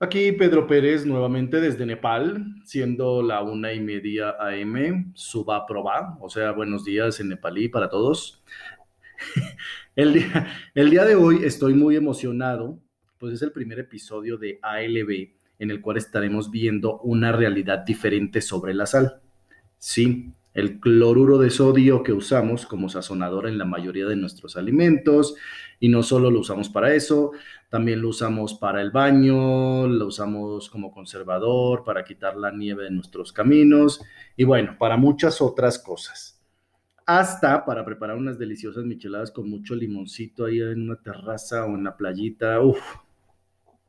Aquí 0.00 0.30
Pedro 0.30 0.68
Pérez 0.68 1.04
nuevamente 1.04 1.60
desde 1.60 1.84
Nepal, 1.84 2.54
siendo 2.64 3.20
la 3.20 3.42
una 3.42 3.72
y 3.72 3.80
media 3.80 4.36
AM, 4.38 5.10
suba 5.16 5.66
proba, 5.66 6.16
o 6.20 6.30
sea, 6.30 6.52
buenos 6.52 6.84
días 6.84 7.18
en 7.18 7.30
nepalí 7.30 7.68
para 7.68 7.90
todos. 7.90 8.44
El 9.96 10.12
día, 10.12 10.46
el 10.76 10.90
día 10.90 11.04
de 11.04 11.16
hoy 11.16 11.40
estoy 11.42 11.74
muy 11.74 11.96
emocionado, 11.96 12.78
pues 13.18 13.34
es 13.34 13.42
el 13.42 13.50
primer 13.50 13.80
episodio 13.80 14.36
de 14.36 14.60
ALB 14.62 15.30
en 15.58 15.72
el 15.72 15.80
cual 15.80 15.96
estaremos 15.96 16.52
viendo 16.52 17.00
una 17.00 17.32
realidad 17.32 17.80
diferente 17.80 18.40
sobre 18.40 18.74
la 18.74 18.86
sal. 18.86 19.20
Sí, 19.76 20.32
el 20.54 20.80
cloruro 20.80 21.38
de 21.38 21.50
sodio 21.50 22.02
que 22.02 22.12
usamos 22.12 22.66
como 22.66 22.88
sazonador 22.88 23.46
en 23.46 23.58
la 23.58 23.64
mayoría 23.64 24.06
de 24.06 24.16
nuestros 24.16 24.56
alimentos 24.56 25.36
y 25.80 25.88
no 25.88 26.02
solo 26.02 26.30
lo 26.30 26.40
usamos 26.40 26.68
para 26.68 26.94
eso, 26.94 27.32
también 27.68 28.02
lo 28.02 28.08
usamos 28.08 28.54
para 28.54 28.80
el 28.82 28.90
baño, 28.90 29.86
lo 29.86 30.06
usamos 30.06 30.68
como 30.70 30.90
conservador, 30.90 31.84
para 31.84 32.04
quitar 32.04 32.36
la 32.36 32.50
nieve 32.50 32.84
de 32.84 32.90
nuestros 32.90 33.32
caminos 33.32 34.00
y 34.36 34.44
bueno, 34.44 34.76
para 34.78 34.96
muchas 34.96 35.40
otras 35.40 35.78
cosas. 35.78 36.42
Hasta 37.06 37.64
para 37.64 37.84
preparar 37.84 38.16
unas 38.16 38.38
deliciosas 38.38 38.84
micheladas 38.84 39.30
con 39.30 39.48
mucho 39.48 39.74
limoncito 39.74 40.44
ahí 40.44 40.60
en 40.60 40.82
una 40.82 40.96
terraza 40.96 41.64
o 41.64 41.68
en 41.68 41.84
la 41.84 41.96
playita. 41.96 42.60
Uf. 42.60 42.78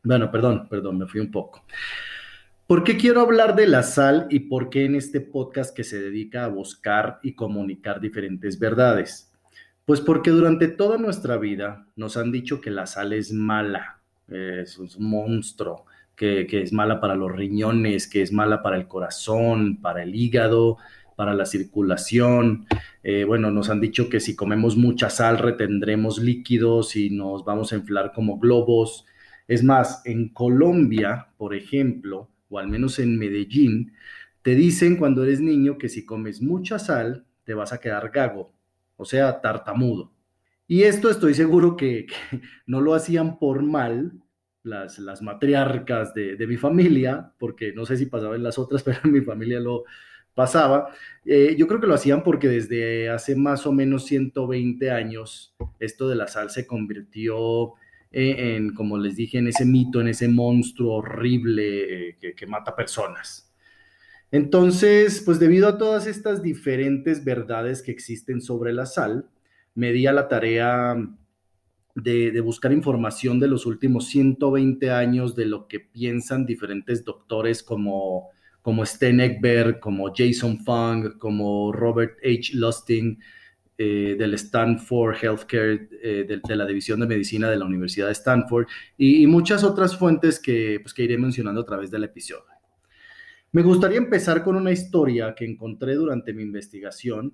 Bueno, 0.03 0.31
perdón, 0.31 0.67
perdón, 0.69 0.99
me 0.99 1.05
fui 1.05 1.19
un 1.19 1.29
poco. 1.29 1.65
¿Por 2.69 2.83
qué 2.83 2.97
quiero 2.97 3.21
hablar 3.21 3.55
de 3.55 3.65
la 3.65 3.81
sal 3.81 4.27
y 4.29 4.41
por 4.41 4.69
qué 4.69 4.85
en 4.85 4.93
este 4.93 5.21
podcast 5.21 5.75
que 5.75 5.83
se 5.83 5.99
dedica 5.99 6.45
a 6.45 6.49
buscar 6.49 7.19
y 7.23 7.33
comunicar 7.33 7.99
diferentes 7.99 8.59
verdades? 8.59 9.33
Pues 9.85 10.01
porque 10.01 10.29
durante 10.29 10.67
toda 10.67 10.99
nuestra 10.99 11.37
vida 11.37 11.87
nos 11.95 12.15
han 12.15 12.31
dicho 12.31 12.61
que 12.61 12.69
la 12.69 12.85
sal 12.85 13.13
es 13.13 13.33
mala, 13.33 14.01
es 14.27 14.77
un 14.77 14.87
monstruo, 14.99 15.85
que, 16.15 16.45
es 16.47 16.71
mala 16.71 17.01
para 17.01 17.15
los 17.15 17.31
riñones, 17.31 18.07
que 18.07 18.21
es 18.21 18.31
mala 18.31 18.61
para 18.61 18.77
el 18.77 18.87
corazón, 18.87 19.81
para 19.81 20.03
el 20.03 20.13
hígado, 20.13 20.77
para 21.15 21.33
la 21.33 21.47
circulación. 21.47 22.67
Eh, 23.01 23.23
bueno, 23.23 23.49
nos 23.49 23.71
han 23.71 23.81
dicho 23.81 24.09
que 24.09 24.19
si 24.19 24.35
comemos 24.35 24.77
mucha 24.77 25.09
sal 25.09 25.39
retendremos 25.39 26.19
líquidos 26.19 26.95
y 26.95 27.09
nos 27.09 27.43
vamos 27.43 27.73
a 27.73 27.77
inflar 27.77 28.11
como 28.13 28.37
globos. 28.37 29.07
Es 29.47 29.63
más, 29.63 30.03
en 30.05 30.29
Colombia, 30.29 31.29
por 31.35 31.55
ejemplo, 31.55 32.29
o 32.49 32.59
al 32.59 32.67
menos 32.67 32.99
en 32.99 33.17
Medellín, 33.17 33.93
te 34.41 34.55
dicen 34.55 34.97
cuando 34.97 35.23
eres 35.23 35.41
niño 35.41 35.77
que 35.77 35.89
si 35.89 36.05
comes 36.05 36.41
mucha 36.41 36.79
sal, 36.79 37.25
te 37.43 37.53
vas 37.53 37.73
a 37.73 37.79
quedar 37.79 38.09
gago, 38.09 38.53
o 38.97 39.05
sea, 39.05 39.41
tartamudo. 39.41 40.11
Y 40.67 40.83
esto 40.83 41.09
estoy 41.09 41.33
seguro 41.33 41.75
que, 41.75 42.07
no 42.67 42.81
lo 42.81 42.93
hacían 42.93 43.39
por 43.39 43.63
mal 43.63 44.13
las, 44.63 44.99
las 44.99 45.21
matriarcas 45.21 46.13
de, 46.13 46.45
mi 46.47 46.57
familia, 46.57 47.33
porque 47.39 47.73
no 47.73 47.85
sé 47.85 47.97
si 47.97 48.05
pasaba 48.05 48.35
en 48.35 48.43
las 48.43 48.59
otras, 48.59 48.83
pero 48.83 48.99
en 49.03 49.11
mi 49.11 49.21
familia 49.21 49.59
lo 49.59 49.85
pasaba. 50.35 50.89
Eh, 51.25 51.55
yo 51.57 51.67
creo 51.67 51.81
que 51.81 51.87
lo 51.87 51.95
hacían 51.95 52.23
porque 52.23 52.47
desde 52.47 53.09
hace 53.09 53.35
más 53.35 53.65
o 53.67 53.71
menos 53.71 54.05
120 54.05 54.91
años 54.91 55.55
esto 55.79 56.07
de 56.07 56.15
la 56.15 56.27
sal 56.27 56.49
se 56.49 56.65
convirtió 56.65 57.73
eh, 58.11 58.55
en, 58.55 58.73
como 58.73 58.97
les 58.97 59.15
dije, 59.15 59.37
en 59.37 59.47
ese 59.47 59.65
mito, 59.65 60.01
en 60.01 60.07
ese 60.07 60.27
monstruo 60.27 60.95
horrible 60.95 62.09
eh, 62.09 62.35
que, 62.35 62.47
mata 62.47 62.75
personas. 62.75 63.53
Entonces, 64.31 65.21
pues 65.23 65.39
debido 65.39 65.67
a 65.67 65.77
todas 65.77 66.07
estas 66.07 66.41
diferentes 66.41 67.23
verdades 67.23 67.81
que 67.83 67.91
existen 67.91 68.41
sobre 68.41 68.73
la 68.73 68.85
sal, 68.87 69.29
me 69.75 69.91
di 69.91 70.07
a 70.07 70.13
la 70.13 70.27
tarea 70.27 70.95
de, 71.95 72.41
buscar 72.41 72.71
información 72.71 73.39
de 73.39 73.47
los 73.47 73.65
últimos 73.65 74.07
120 74.07 74.89
años 74.91 75.35
de 75.35 75.45
lo 75.45 75.67
que 75.67 75.79
piensan 75.79 76.45
diferentes 76.45 77.05
doctores 77.05 77.61
como, 77.61 78.29
como 78.61 78.85
Sten 78.85 79.19
Ekberg, 79.19 79.79
como 79.79 80.11
Jason 80.15 80.59
Fung, 80.59 81.17
como 81.19 81.71
Robert 81.71 82.17
H. 82.23 82.55
Lustig, 82.55 83.19
eh, 83.81 84.17
del 84.19 84.33
Stanford 84.33 85.15
Healthcare, 85.21 85.87
eh, 86.03 86.25
de, 86.27 86.55
la 86.57 86.65
División 86.65 86.99
de 86.99 87.07
Medicina 87.07 87.49
de 87.49 87.55
la 87.55 87.63
Universidad 87.63 88.07
de 88.07 88.11
Stanford 88.11 88.67
y, 88.97 89.25
muchas 89.25 89.63
otras 89.63 89.95
fuentes 89.95 90.37
que, 90.37 90.79
pues, 90.81 90.93
que 90.93 91.03
iré 91.03 91.17
mencionando 91.17 91.61
a 91.61 91.65
través 91.65 91.89
del 91.89 92.03
episodio. 92.03 92.43
Me 93.53 93.61
gustaría 93.61 93.97
empezar 93.97 94.43
con 94.43 94.57
una 94.57 94.73
historia 94.73 95.33
que 95.33 95.45
encontré 95.45 95.95
durante 95.95 96.33
mi 96.33 96.43
investigación. 96.43 97.33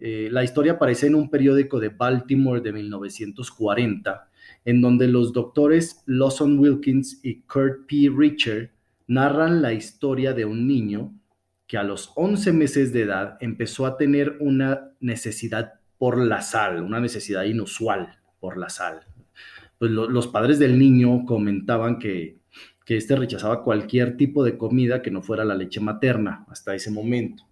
Eh, 0.00 0.28
la 0.32 0.42
historia 0.42 0.72
aparece 0.72 1.06
en 1.06 1.14
un 1.14 1.30
periódico 1.30 1.78
de 1.78 1.90
Baltimore 1.90 2.60
de 2.60 2.72
1940, 2.72 4.28
en 4.64 4.80
donde 4.80 5.06
los 5.06 5.32
doctores 5.32 6.02
Lawson 6.04 6.58
Wilkins 6.58 7.20
y 7.22 7.42
Kurt 7.42 7.86
P. 7.86 8.10
Richer 8.12 8.72
narran 9.06 9.62
la 9.62 9.72
historia 9.72 10.32
de 10.32 10.46
un 10.46 10.66
niño 10.66 11.14
que 11.70 11.78
a 11.78 11.84
los 11.84 12.10
11 12.16 12.52
meses 12.52 12.92
de 12.92 13.02
edad 13.02 13.36
empezó 13.38 13.86
a 13.86 13.96
tener 13.96 14.38
una 14.40 14.90
necesidad 14.98 15.74
por 15.98 16.18
la 16.18 16.42
sal, 16.42 16.82
una 16.82 16.98
necesidad 16.98 17.44
inusual 17.44 18.18
por 18.40 18.56
la 18.56 18.68
sal. 18.68 19.02
Pues 19.78 19.92
los 19.92 20.26
padres 20.26 20.58
del 20.58 20.80
niño 20.80 21.24
comentaban 21.24 22.00
que, 22.00 22.38
que 22.84 22.96
este 22.96 23.14
rechazaba 23.14 23.62
cualquier 23.62 24.16
tipo 24.16 24.42
de 24.42 24.58
comida 24.58 25.00
que 25.00 25.12
no 25.12 25.22
fuera 25.22 25.44
la 25.44 25.54
leche 25.54 25.78
materna 25.78 26.44
hasta 26.48 26.74
ese 26.74 26.90
momento. 26.90 27.44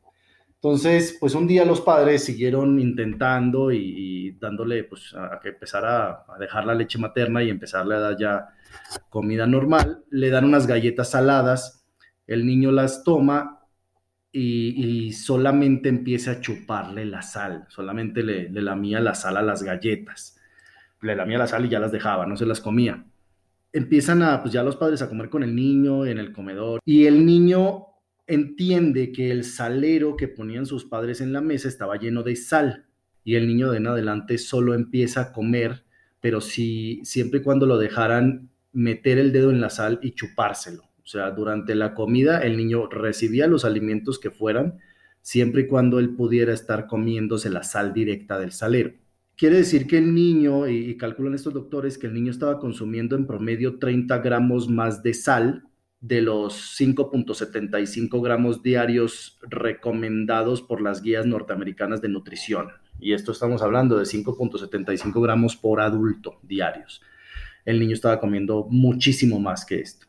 Entonces, 0.54 1.16
pues 1.20 1.36
un 1.36 1.46
día 1.46 1.64
los 1.64 1.80
padres 1.80 2.24
siguieron 2.24 2.80
intentando 2.80 3.70
y, 3.70 4.32
dándole, 4.40 4.82
pues, 4.82 5.14
a, 5.14 5.38
que 5.40 5.50
empezara 5.50 6.24
a, 6.26 6.38
dejar 6.40 6.66
la 6.66 6.74
leche 6.74 6.98
materna 6.98 7.44
y 7.44 7.50
empezarle 7.50 7.94
a 7.94 8.00
dar 8.00 8.18
ya 8.18 8.48
comida 9.10 9.46
normal. 9.46 10.02
Le 10.10 10.28
dan 10.30 10.44
unas 10.44 10.66
galletas 10.66 11.12
saladas, 11.12 11.86
el 12.26 12.44
niño 12.44 12.72
las 12.72 13.04
toma 13.04 13.57
y, 14.32 15.12
solamente 15.12 15.88
empieza 15.88 16.32
a 16.32 16.40
chuparle 16.40 17.04
la 17.04 17.22
sal, 17.22 17.66
solamente 17.68 18.22
le, 18.22 18.50
lamía 18.50 19.00
la 19.00 19.14
sal 19.14 19.36
a 19.36 19.42
las 19.42 19.62
galletas, 19.62 20.38
le 21.00 21.16
lamía 21.16 21.38
la 21.38 21.46
sal 21.46 21.64
y 21.64 21.68
ya 21.68 21.80
las 21.80 21.92
dejaba, 21.92 22.26
no 22.26 22.36
se 22.36 22.46
las 22.46 22.60
comía. 22.60 23.04
Empiezan 23.72 24.22
a, 24.22 24.40
pues 24.42 24.52
ya 24.52 24.62
los 24.62 24.76
padres 24.76 25.02
a 25.02 25.08
comer 25.08 25.28
con 25.28 25.42
el 25.42 25.54
niño 25.54 26.06
en 26.06 26.18
el 26.18 26.32
comedor 26.32 26.80
y 26.84 27.06
el 27.06 27.24
niño 27.24 27.86
entiende 28.26 29.12
que 29.12 29.30
el 29.30 29.44
salero 29.44 30.16
que 30.16 30.28
ponían 30.28 30.66
sus 30.66 30.84
padres 30.84 31.20
en 31.20 31.32
la 31.32 31.40
mesa 31.40 31.68
estaba 31.68 31.96
lleno 31.96 32.22
de 32.22 32.36
sal 32.36 32.86
y 33.24 33.36
el 33.36 33.46
niño 33.46 33.70
de 33.70 33.78
en 33.78 33.86
adelante 33.86 34.38
solo 34.38 34.74
empieza 34.74 35.20
a 35.20 35.32
comer, 35.32 35.84
pero 36.20 36.40
si 36.40 37.00
siempre 37.04 37.40
y 37.40 37.42
cuando 37.42 37.66
lo 37.66 37.78
dejaran 37.78 38.50
meter 38.72 39.18
el 39.18 39.32
dedo 39.32 39.50
en 39.50 39.60
la 39.60 39.70
sal 39.70 39.98
y 40.02 40.12
chupárselo. 40.12 40.87
O 41.08 41.10
sea, 41.10 41.30
durante 41.30 41.74
la 41.74 41.94
comida 41.94 42.40
el 42.40 42.58
niño 42.58 42.86
recibía 42.86 43.46
los 43.46 43.64
alimentos 43.64 44.18
que 44.18 44.30
fueran, 44.30 44.78
siempre 45.22 45.62
y 45.62 45.66
cuando 45.66 45.98
él 45.98 46.10
pudiera 46.10 46.52
estar 46.52 46.86
comiéndose 46.86 47.48
la 47.48 47.62
sal 47.62 47.94
directa 47.94 48.38
del 48.38 48.52
salero. 48.52 48.92
Quiere 49.34 49.56
decir 49.56 49.86
que 49.86 49.96
el 49.96 50.12
niño, 50.12 50.68
y, 50.68 50.94
calculan 50.98 51.32
estos 51.32 51.54
doctores, 51.54 51.96
que 51.96 52.08
el 52.08 52.12
niño 52.12 52.30
estaba 52.30 52.58
consumiendo 52.58 53.16
en 53.16 53.26
promedio 53.26 53.78
30 53.78 54.18
gramos 54.18 54.68
más 54.68 55.02
de 55.02 55.14
sal 55.14 55.64
de 56.02 56.20
los 56.20 56.78
5.75 56.78 58.22
gramos 58.22 58.62
diarios 58.62 59.38
recomendados 59.48 60.60
por 60.60 60.82
las 60.82 61.00
guías 61.00 61.24
norteamericanas 61.24 62.02
de 62.02 62.10
nutrición. 62.10 62.68
Y 63.00 63.14
esto 63.14 63.32
estamos 63.32 63.62
hablando 63.62 63.96
de 63.96 64.04
5.75 64.04 65.22
gramos 65.22 65.56
por 65.56 65.80
adulto 65.80 66.38
diarios. 66.42 67.00
El 67.64 67.80
niño 67.80 67.94
estaba 67.94 68.20
comiendo 68.20 68.66
muchísimo 68.68 69.40
más 69.40 69.64
que 69.64 69.80
esto. 69.80 70.07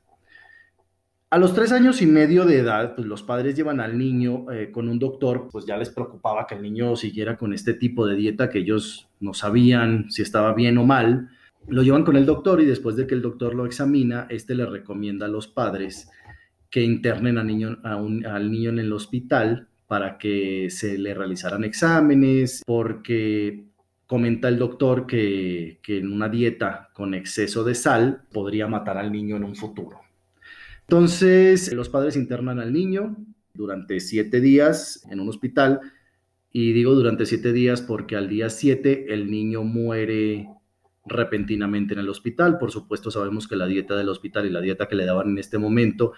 A 1.32 1.38
los 1.38 1.54
tres 1.54 1.72
años 1.72 2.02
y 2.02 2.08
medio 2.08 2.44
de 2.44 2.58
edad, 2.58 2.96
pues 2.96 3.08
los 3.08 3.22
padres 3.22 3.56
llevan 3.56 3.80
al 3.80 4.00
niño 4.00 4.52
eh, 4.52 4.72
con 4.72 4.90
un 4.90 4.98
doctor, 4.98 5.48
pues 5.52 5.64
ya 5.64 5.78
les 5.78 5.92
preocupaba 5.92 6.48
que 6.48 6.56
el 6.56 6.64
niño 6.64 6.96
siguiera 6.96 7.38
con 7.38 7.54
este 7.54 7.76
tipo 7.76 8.08
de 8.08 8.16
dieta 8.16 8.50
que 8.50 8.58
ellos 8.58 9.08
no 9.20 9.36
sabían 9.36 10.10
si 10.10 10.24
estaba 10.24 10.56
bien 10.56 10.80
o 10.80 10.86
mal. 10.88 11.30
Lo 11.68 11.84
llevan 11.84 12.04
con 12.04 12.16
el 12.16 12.26
doctor 12.26 12.62
y 12.62 12.66
después 12.66 12.96
de 12.96 13.06
que 13.06 13.14
el 13.14 13.22
doctor 13.22 13.54
lo 13.54 13.68
examina, 13.68 14.26
este 14.32 14.56
le 14.56 14.66
recomienda 14.66 15.28
a 15.28 15.30
los 15.30 15.48
padres 15.48 16.10
que 16.72 16.82
internen 16.82 17.38
al 17.38 17.46
niño, 17.46 17.78
al 17.84 18.52
niño 18.52 18.72
en 18.72 18.80
el 18.80 18.92
hospital 18.92 19.68
para 19.86 20.18
que 20.18 20.72
se 20.72 20.98
le 20.98 21.14
realizaran 21.14 21.64
exámenes, 21.64 22.64
porque 22.66 23.66
comenta 24.08 24.48
el 24.48 24.58
doctor 24.58 25.06
que, 25.06 25.78
que 25.84 26.00
en 26.00 26.12
una 26.12 26.28
dieta 26.28 26.90
con 26.92 27.14
exceso 27.14 27.64
de 27.64 27.76
sal 27.76 28.24
podría 28.34 28.66
matar 28.66 28.98
al 28.98 29.12
niño 29.12 29.36
en 29.36 29.44
un 29.44 29.56
futuro. 29.56 30.09
Entonces, 30.90 31.72
los 31.72 31.88
padres 31.88 32.16
internan 32.16 32.60
al 32.60 32.74
niño 32.74 33.16
durante 33.54 34.00
siete 34.00 34.42
días 34.42 35.06
en 35.12 35.20
un 35.20 35.30
hospital. 35.30 35.82
Y 36.52 36.74
digo 36.74 36.96
durante 36.96 37.28
siete 37.28 37.54
días 37.54 37.84
porque 37.84 38.16
al 38.16 38.28
día 38.28 38.50
siete 38.50 39.14
el 39.14 39.30
niño 39.30 39.62
muere 39.62 40.50
repentinamente 41.06 41.94
en 41.94 42.00
el 42.00 42.10
hospital. 42.10 42.58
Por 42.58 42.72
supuesto, 42.72 43.12
sabemos 43.12 43.48
que 43.48 43.56
la 43.56 43.68
dieta 43.68 43.96
del 43.96 44.10
hospital 44.10 44.48
y 44.48 44.50
la 44.50 44.62
dieta 44.62 44.88
que 44.88 44.96
le 44.96 45.06
daban 45.06 45.30
en 45.30 45.38
este 45.38 45.60
momento 45.60 46.14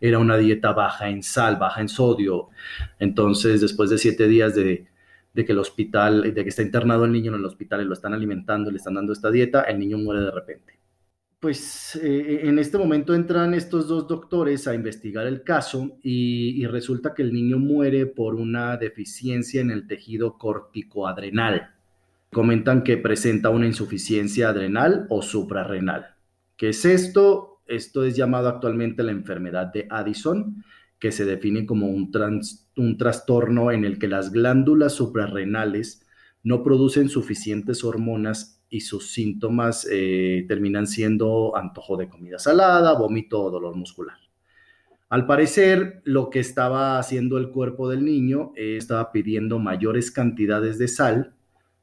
era 0.00 0.18
una 0.18 0.36
dieta 0.36 0.72
baja 0.72 1.08
en 1.08 1.22
sal, 1.22 1.54
baja 1.54 1.80
en 1.80 1.88
sodio. 1.88 2.48
Entonces, 2.98 3.60
después 3.60 3.90
de 3.90 3.98
siete 3.98 4.26
días 4.26 4.56
de, 4.56 4.88
que 5.36 5.52
el 5.52 5.58
hospital, 5.60 6.34
de 6.34 6.42
que 6.42 6.48
está 6.48 6.62
internado 6.62 7.04
el 7.04 7.12
niño 7.12 7.30
en 7.30 7.38
el 7.38 7.44
hospital 7.44 7.80
y 7.80 7.84
lo 7.84 7.92
están 7.92 8.12
alimentando, 8.12 8.72
le 8.72 8.78
están 8.78 8.94
dando 8.94 9.12
esta 9.12 9.30
dieta, 9.30 9.62
el 9.62 9.78
niño 9.78 9.98
muere 9.98 10.22
de 10.22 10.32
repente. 10.32 10.75
Pues 11.40 11.96
eh, 12.02 12.48
en 12.48 12.58
este 12.58 12.78
momento 12.78 13.14
entran 13.14 13.52
estos 13.52 13.88
dos 13.88 14.08
doctores 14.08 14.66
a 14.66 14.74
investigar 14.74 15.26
el 15.26 15.42
caso 15.42 15.98
y, 16.02 16.64
resulta 16.66 17.14
que 17.14 17.22
el 17.22 17.32
niño 17.32 17.58
muere 17.58 18.06
por 18.06 18.34
una 18.34 18.76
deficiencia 18.76 19.60
en 19.60 19.70
el 19.70 19.86
tejido 19.86 20.38
corticoadrenal. 20.38 21.74
Comentan 22.32 22.82
que 22.82 22.96
presenta 22.96 23.50
una 23.50 23.66
insuficiencia 23.66 24.48
adrenal 24.48 25.06
o 25.10 25.22
suprarrenal. 25.22 26.16
¿Qué 26.56 26.70
es 26.70 26.84
esto? 26.84 27.60
Esto 27.66 28.04
es 28.04 28.16
llamado 28.16 28.48
actualmente 28.48 29.02
la 29.02 29.12
enfermedad 29.12 29.72
de 29.72 29.86
Addison, 29.90 30.64
que 30.98 31.12
se 31.12 31.24
define 31.24 31.66
como 31.66 31.88
un, 31.88 32.10
un 32.76 32.98
trastorno 32.98 33.70
en 33.70 33.84
el 33.84 33.98
que 33.98 34.08
las 34.08 34.32
glándulas 34.32 34.94
suprarrenales 34.94 36.02
no 36.42 36.62
producen 36.62 37.08
suficientes 37.08 37.84
hormonas 37.84 38.55
y 38.68 38.80
sus 38.80 39.12
síntomas 39.12 39.86
eh, 39.90 40.44
terminan 40.48 40.86
siendo 40.86 41.56
antojo 41.56 41.96
de 41.96 42.08
comida 42.08 42.38
salada, 42.38 42.94
vómito 42.94 43.42
o 43.42 43.50
dolor 43.50 43.76
muscular. 43.76 44.16
Al 45.08 45.26
parecer, 45.26 46.02
lo 46.04 46.30
que 46.30 46.40
estaba 46.40 46.98
haciendo 46.98 47.38
el 47.38 47.50
cuerpo 47.50 47.88
del 47.88 48.04
niño 48.04 48.52
eh, 48.56 48.76
estaba 48.76 49.12
pidiendo 49.12 49.58
mayores 49.58 50.10
cantidades 50.10 50.78
de 50.78 50.88
sal 50.88 51.34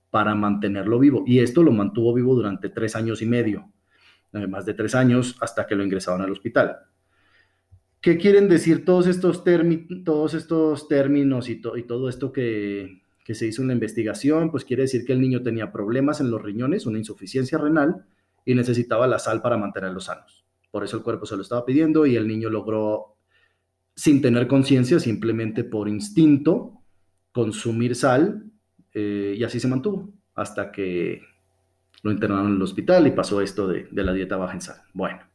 para 0.09 0.35
mantenerlo 0.35 0.99
vivo. 0.99 1.23
Y 1.25 1.39
esto 1.39 1.63
lo 1.63 1.71
mantuvo 1.71 2.13
vivo 2.13 2.35
durante 2.35 2.69
tres 2.69 2.95
años 2.95 3.21
y 3.21 3.25
medio, 3.25 3.71
eh, 4.33 4.45
más 4.47 4.65
de 4.65 4.73
tres 4.73 4.93
años, 4.93 5.37
hasta 5.39 5.65
que 5.65 5.75
lo 5.75 5.83
ingresaron 5.83 6.21
al 6.21 6.31
hospital. 6.31 6.79
¿Qué 8.01 8.17
quieren 8.17 8.49
decir 8.49 8.83
todos 8.83 9.07
estos, 9.07 9.45
todos 10.03 10.33
estos 10.33 10.89
términos 10.89 11.47
y, 11.47 11.61
y 11.77 11.83
todo 11.83 12.09
esto 12.09 12.33
que, 12.33 13.02
que 13.23 13.35
se 13.35 13.47
hizo 13.47 13.61
una 13.61 13.73
investigación, 13.73 14.51
pues 14.51 14.65
quiere 14.65 14.83
decir 14.83 15.05
que 15.05 15.13
el 15.13 15.21
niño 15.21 15.41
tenía 15.41 15.71
problemas 15.71 16.19
en 16.19 16.29
los 16.29 16.41
riñones, 16.41 16.85
una 16.85 16.97
insuficiencia 16.97 17.57
renal 17.57 18.05
y 18.45 18.55
necesitaba 18.55 19.07
la 19.07 19.19
sal 19.19 19.41
para 19.41 19.57
mantenerlos 19.57 20.05
sanos. 20.05 20.45
Por 20.71 20.83
eso 20.83 20.97
el 20.97 21.03
cuerpo 21.03 21.25
se 21.25 21.35
lo 21.35 21.41
estaba 21.41 21.65
pidiendo 21.65 22.05
y 22.05 22.15
el 22.15 22.27
niño 22.27 22.49
logró, 22.49 23.15
sin 23.95 24.21
tener 24.21 24.47
conciencia, 24.47 24.99
simplemente 24.99 25.63
por 25.63 25.87
instinto, 25.87 26.81
consumir 27.31 27.95
sal 27.95 28.43
eh, 28.93 29.35
y 29.37 29.43
así 29.43 29.59
se 29.59 29.67
mantuvo 29.67 30.13
hasta 30.35 30.71
que 30.71 31.21
lo 32.01 32.11
internaron 32.11 32.47
en 32.47 32.55
el 32.55 32.61
hospital 32.61 33.07
y 33.07 33.11
pasó 33.11 33.39
esto 33.39 33.67
de, 33.67 33.87
de 33.89 34.03
la 34.03 34.13
dieta 34.13 34.35
baja 34.35 34.53
en 34.53 34.61
sal. 34.61 34.81
Bueno. 34.93 35.32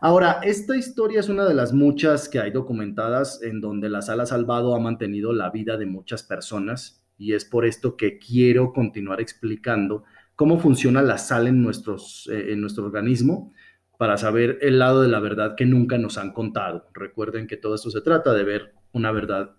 Ahora, 0.00 0.40
esta 0.42 0.76
historia 0.76 1.20
es 1.20 1.28
una 1.28 1.44
de 1.44 1.54
las 1.54 1.72
muchas 1.72 2.28
que 2.28 2.38
hay 2.38 2.50
documentadas 2.50 3.42
en 3.42 3.60
donde 3.60 3.88
la 3.88 4.02
sala 4.02 4.26
salvado 4.26 4.74
ha 4.74 4.80
mantenido 4.80 5.32
la 5.32 5.50
vida 5.50 5.76
de 5.76 5.86
muchas 5.86 6.22
personas 6.22 7.04
y 7.16 7.32
es 7.32 7.44
por 7.44 7.64
esto 7.64 7.96
que 7.96 8.18
quiero 8.18 8.72
continuar 8.72 9.20
explicando 9.20 10.04
cómo 10.36 10.58
funciona 10.58 11.00
la 11.00 11.18
sal 11.18 11.46
en, 11.46 11.62
nuestros, 11.62 12.28
eh, 12.32 12.52
en 12.52 12.60
nuestro 12.60 12.84
organismo 12.84 13.52
para 13.96 14.16
saber 14.16 14.58
el 14.60 14.78
lado 14.78 15.02
de 15.02 15.08
la 15.08 15.20
verdad 15.20 15.54
que 15.56 15.66
nunca 15.66 15.98
nos 15.98 16.18
han 16.18 16.32
contado. 16.32 16.88
Recuerden 16.92 17.46
que 17.46 17.56
todo 17.56 17.76
esto 17.76 17.90
se 17.90 18.00
trata 18.00 18.34
de 18.34 18.44
ver 18.44 18.74
una 18.92 19.12
verdad 19.12 19.52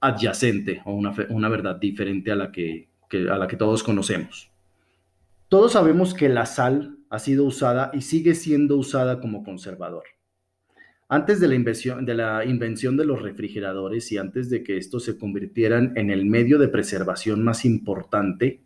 adyacente 0.00 0.82
o 0.84 0.92
una, 0.92 1.14
una 1.30 1.48
verdad 1.48 1.76
diferente 1.76 2.32
a 2.32 2.36
la 2.36 2.50
que, 2.50 2.88
a 3.30 3.38
la 3.38 3.46
que 3.46 3.56
todos 3.56 3.82
conocemos. 3.82 4.47
Todos 5.48 5.72
sabemos 5.72 6.12
que 6.12 6.28
la 6.28 6.44
sal 6.44 6.98
ha 7.08 7.18
sido 7.18 7.44
usada 7.44 7.90
y 7.94 8.02
sigue 8.02 8.34
siendo 8.34 8.76
usada 8.76 9.18
como 9.18 9.42
conservador. 9.42 10.04
Antes 11.08 11.40
de 11.40 11.48
la, 11.48 11.54
invención, 11.54 12.04
de 12.04 13.04
los 13.06 13.22
refrigeradores 13.22 14.12
y 14.12 14.18
antes 14.18 14.50
de 14.50 14.62
que 14.62 14.76
estos 14.76 15.04
se 15.04 15.16
convirtieran 15.16 15.94
en 15.96 16.10
el 16.10 16.26
medio 16.26 16.58
de 16.58 16.68
preservación 16.68 17.42
más 17.42 17.64
importante, 17.64 18.60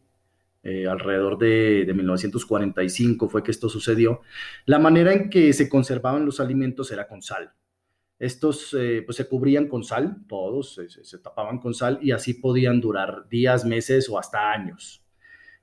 eh, 0.64 0.88
alrededor 0.88 1.38
de, 1.38 1.88
1945 1.94 3.29
fue 3.29 3.44
que 3.44 3.52
esto 3.52 3.69
sucedió, 3.69 4.23
la 4.67 4.81
manera 4.81 5.12
en 5.12 5.31
que 5.31 5.52
se 5.52 5.69
conservaban 5.69 6.26
los 6.26 6.40
alimentos 6.40 6.90
era 6.90 7.06
con 7.06 7.23
sal. 7.23 7.52
Estos 8.19 8.75
eh, 8.76 9.02
pues 9.06 9.17
se 9.17 9.29
cubrían 9.29 9.69
con 9.69 9.84
sal, 9.84 10.17
todos 10.29 10.81
se 11.00 11.19
tapaban 11.19 11.61
con 11.61 11.75
sal 11.75 12.00
y 12.02 12.11
así 12.11 12.34
podían 12.34 12.81
durar 12.81 13.29
días, 13.29 13.64
meses 13.64 14.08
o 14.08 14.19
hasta 14.19 14.50
años. 14.50 15.01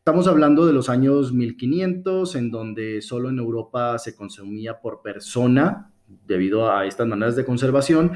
Estamos 0.09 0.27
hablando 0.27 0.65
de 0.65 0.73
los 0.73 0.89
años 0.89 1.33
1500, 1.33 2.35
en 2.35 2.49
donde 2.49 2.99
solo 3.03 3.29
en 3.29 3.37
Europa 3.37 3.99
se 3.99 4.15
consumía 4.15 4.81
por 4.81 5.03
persona, 5.03 5.93
debido 6.25 6.71
a 6.71 6.87
estas 6.87 7.05
maneras 7.05 7.35
de 7.35 7.45
conservación, 7.45 8.13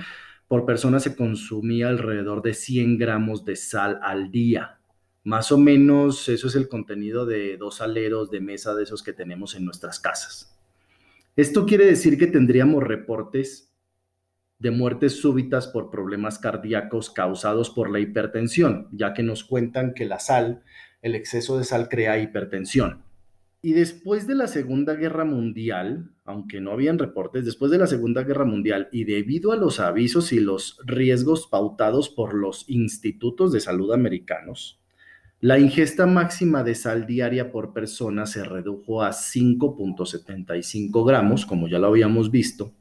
por 0.48 0.66
persona 0.66 1.00
se 1.00 1.16
consumía 1.16 1.90
alrededor 1.90 2.42
de 2.42 2.56
100 2.56 2.98
gramos 2.98 3.46
de 3.46 3.56
sal 3.56 4.00
al 4.02 4.32
día. 4.32 4.80
Más 5.24 5.52
o 5.52 5.60
menos 5.60 6.30
eso 6.30 6.48
es 6.48 6.56
el 6.56 6.68
contenido 6.68 7.28
de 7.28 7.58
dos 7.58 7.80
aleros 7.80 8.32
de 8.32 8.42
mesa 8.42 8.74
de 8.74 8.86
esos 8.86 9.04
que 9.04 9.14
tenemos 9.14 9.54
en 9.54 9.64
nuestras 9.64 10.00
casas. 10.00 10.60
Esto 11.36 11.68
quiere 11.68 11.86
decir 11.86 12.18
que 12.18 12.26
tendríamos 12.26 12.82
reportes 12.82 13.72
de 14.58 14.72
muertes 14.72 15.22
súbitas 15.22 15.68
por 15.68 15.92
problemas 15.92 16.40
cardíacos 16.40 17.12
causados 17.12 17.70
por 17.70 17.92
la 17.92 18.00
hipertensión, 18.00 18.88
ya 18.92 19.14
que 19.14 19.22
nos 19.22 19.44
cuentan 19.44 19.94
que 19.94 20.06
la 20.06 20.20
sal 20.20 20.64
el 21.04 21.14
exceso 21.14 21.60
de 21.60 21.66
sal 21.66 21.90
crea 21.90 22.18
hipertensión. 22.18 23.04
Y 23.62 23.74
después 23.74 24.26
de 24.26 24.34
la 24.36 24.48
Segunda 24.48 24.96
Guerra 24.96 25.26
Mundial, 25.26 26.10
aunque 26.26 26.60
no 26.60 26.72
habían 26.72 26.98
reportes, 26.98 27.46
después 27.46 27.72
de 27.72 27.78
la 27.78 27.88
Segunda 27.88 28.24
Guerra 28.24 28.46
Mundial 28.46 28.90
y 28.92 29.04
debido 29.04 29.52
a 29.52 29.58
los 29.58 29.80
avisos 29.80 30.34
y 30.34 30.40
los 30.40 30.80
riesgos 30.86 31.48
pautados 31.48 32.10
por 32.10 32.34
los 32.34 32.68
institutos 32.70 33.52
de 33.52 33.60
salud 33.60 33.94
americanos, 33.94 34.82
la 35.40 35.60
ingesta 35.60 36.06
máxima 36.06 36.64
de 36.64 36.74
sal 36.74 37.06
diaria 37.06 37.52
por 37.52 37.74
persona 37.74 38.26
se 38.26 38.46
redujo 38.46 39.04
a 39.04 39.12
5.75 39.12 41.06
gramos, 41.06 41.46
como 41.46 41.68
ya 41.68 41.80
lo 41.80 41.88
habíamos 41.88 42.32
visto, 42.32 42.74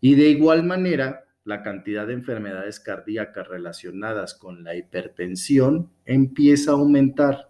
y 0.00 0.14
de 0.14 0.30
igual 0.30 0.64
manera 0.64 1.24
la 1.44 1.62
cantidad 1.62 2.06
de 2.06 2.14
enfermedades 2.14 2.80
cardíacas 2.80 3.48
relacionadas 3.48 4.34
con 4.34 4.64
la 4.64 4.74
hipertensión 4.74 5.90
empieza 6.04 6.70
a 6.70 6.74
aumentar 6.74 7.48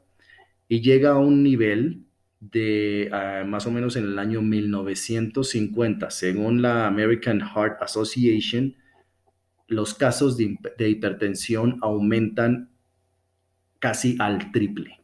y 0.68 0.82
llega 0.82 1.12
a 1.12 1.18
un 1.18 1.42
nivel 1.42 2.04
de 2.40 3.08
ah, 3.12 3.44
más 3.46 3.66
o 3.66 3.70
menos 3.70 3.96
en 3.96 4.04
el 4.04 4.18
año 4.18 4.42
1950. 4.42 6.10
Según 6.10 6.62
la 6.62 6.86
American 6.86 7.40
Heart 7.40 7.82
Association, 7.82 8.76
los 9.66 9.94
casos 9.94 10.36
de, 10.36 10.56
de 10.76 10.90
hipertensión 10.90 11.78
aumentan 11.82 12.70
casi 13.78 14.16
al 14.18 14.52
triple. 14.52 15.00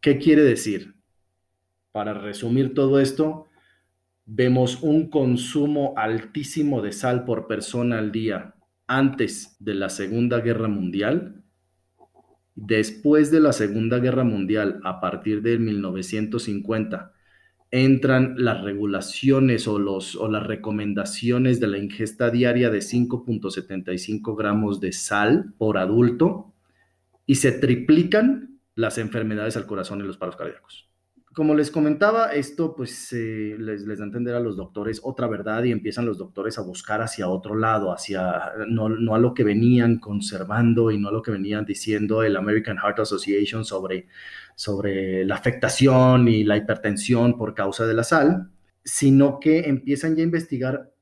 ¿Qué 0.00 0.18
quiere 0.18 0.42
decir? 0.42 0.94
Para 1.92 2.14
resumir 2.14 2.74
todo 2.74 3.00
esto, 3.00 3.46
vemos 4.26 4.82
un 4.82 5.08
consumo 5.08 5.94
altísimo 5.96 6.82
de 6.82 6.92
sal 6.92 7.24
por 7.24 7.46
persona 7.46 7.98
al 7.98 8.12
día 8.12 8.54
antes 8.86 9.56
de 9.58 9.74
la 9.74 9.88
Segunda 9.88 10.40
Guerra 10.40 10.68
Mundial 10.68 11.37
Después 12.60 13.30
de 13.30 13.38
la 13.38 13.52
Segunda 13.52 14.00
Guerra 14.00 14.24
Mundial, 14.24 14.80
a 14.82 15.00
partir 15.00 15.42
de 15.42 15.60
1950, 15.60 17.12
entran 17.70 18.34
las 18.36 18.64
regulaciones 18.64 19.68
o, 19.68 19.78
los, 19.78 20.16
o 20.16 20.28
las 20.28 20.44
recomendaciones 20.44 21.60
de 21.60 21.68
la 21.68 21.78
ingesta 21.78 22.30
diaria 22.30 22.68
de 22.68 22.80
5.75 22.80 24.36
gramos 24.36 24.80
de 24.80 24.90
sal 24.90 25.54
por 25.56 25.78
adulto 25.78 26.52
y 27.26 27.36
se 27.36 27.52
triplican 27.52 28.58
las 28.74 28.98
enfermedades 28.98 29.56
al 29.56 29.66
corazón 29.66 30.00
y 30.00 30.02
los 30.02 30.16
paros 30.16 30.34
cardíacos 30.34 30.90
como 31.38 31.54
les 31.54 31.70
comentaba, 31.70 32.32
esto 32.32 32.74
pues 32.74 33.12
les, 33.12 33.86
da 33.86 34.02
a 34.02 34.06
entender 34.08 34.34
a 34.34 34.40
los 34.40 34.56
doctores 34.56 35.00
otra 35.04 35.28
verdad 35.28 35.62
y 35.62 35.70
empiezan 35.70 36.04
los 36.04 36.18
doctores 36.18 36.58
a 36.58 36.62
buscar 36.62 37.00
hacia 37.00 37.28
otro 37.28 37.54
lado, 37.54 37.92
hacia 37.92 38.54
no, 38.66 39.14
a 39.14 39.18
lo 39.20 39.34
que 39.34 39.44
venían 39.44 40.00
conservando 40.00 40.90
y 40.90 40.98
no 40.98 41.10
a 41.10 41.12
lo 41.12 41.22
que 41.22 41.30
venían 41.30 41.64
diciendo 41.64 42.24
el 42.24 42.36
American 42.36 42.76
Heart 42.78 42.98
Association 42.98 43.64
sobre, 43.64 44.08
sobre 44.56 45.24
la 45.24 45.36
afectación 45.36 46.26
y 46.26 46.42
la 46.42 46.56
hipertensión 46.56 47.38
por 47.38 47.54
causa 47.54 47.86
de 47.86 47.94
la 47.94 48.02
sal, 48.02 48.50
sino 48.82 49.38
que 49.38 49.68
empiezan 49.68 50.16
ya 50.16 50.22
a 50.22 50.24
investigar 50.24 50.92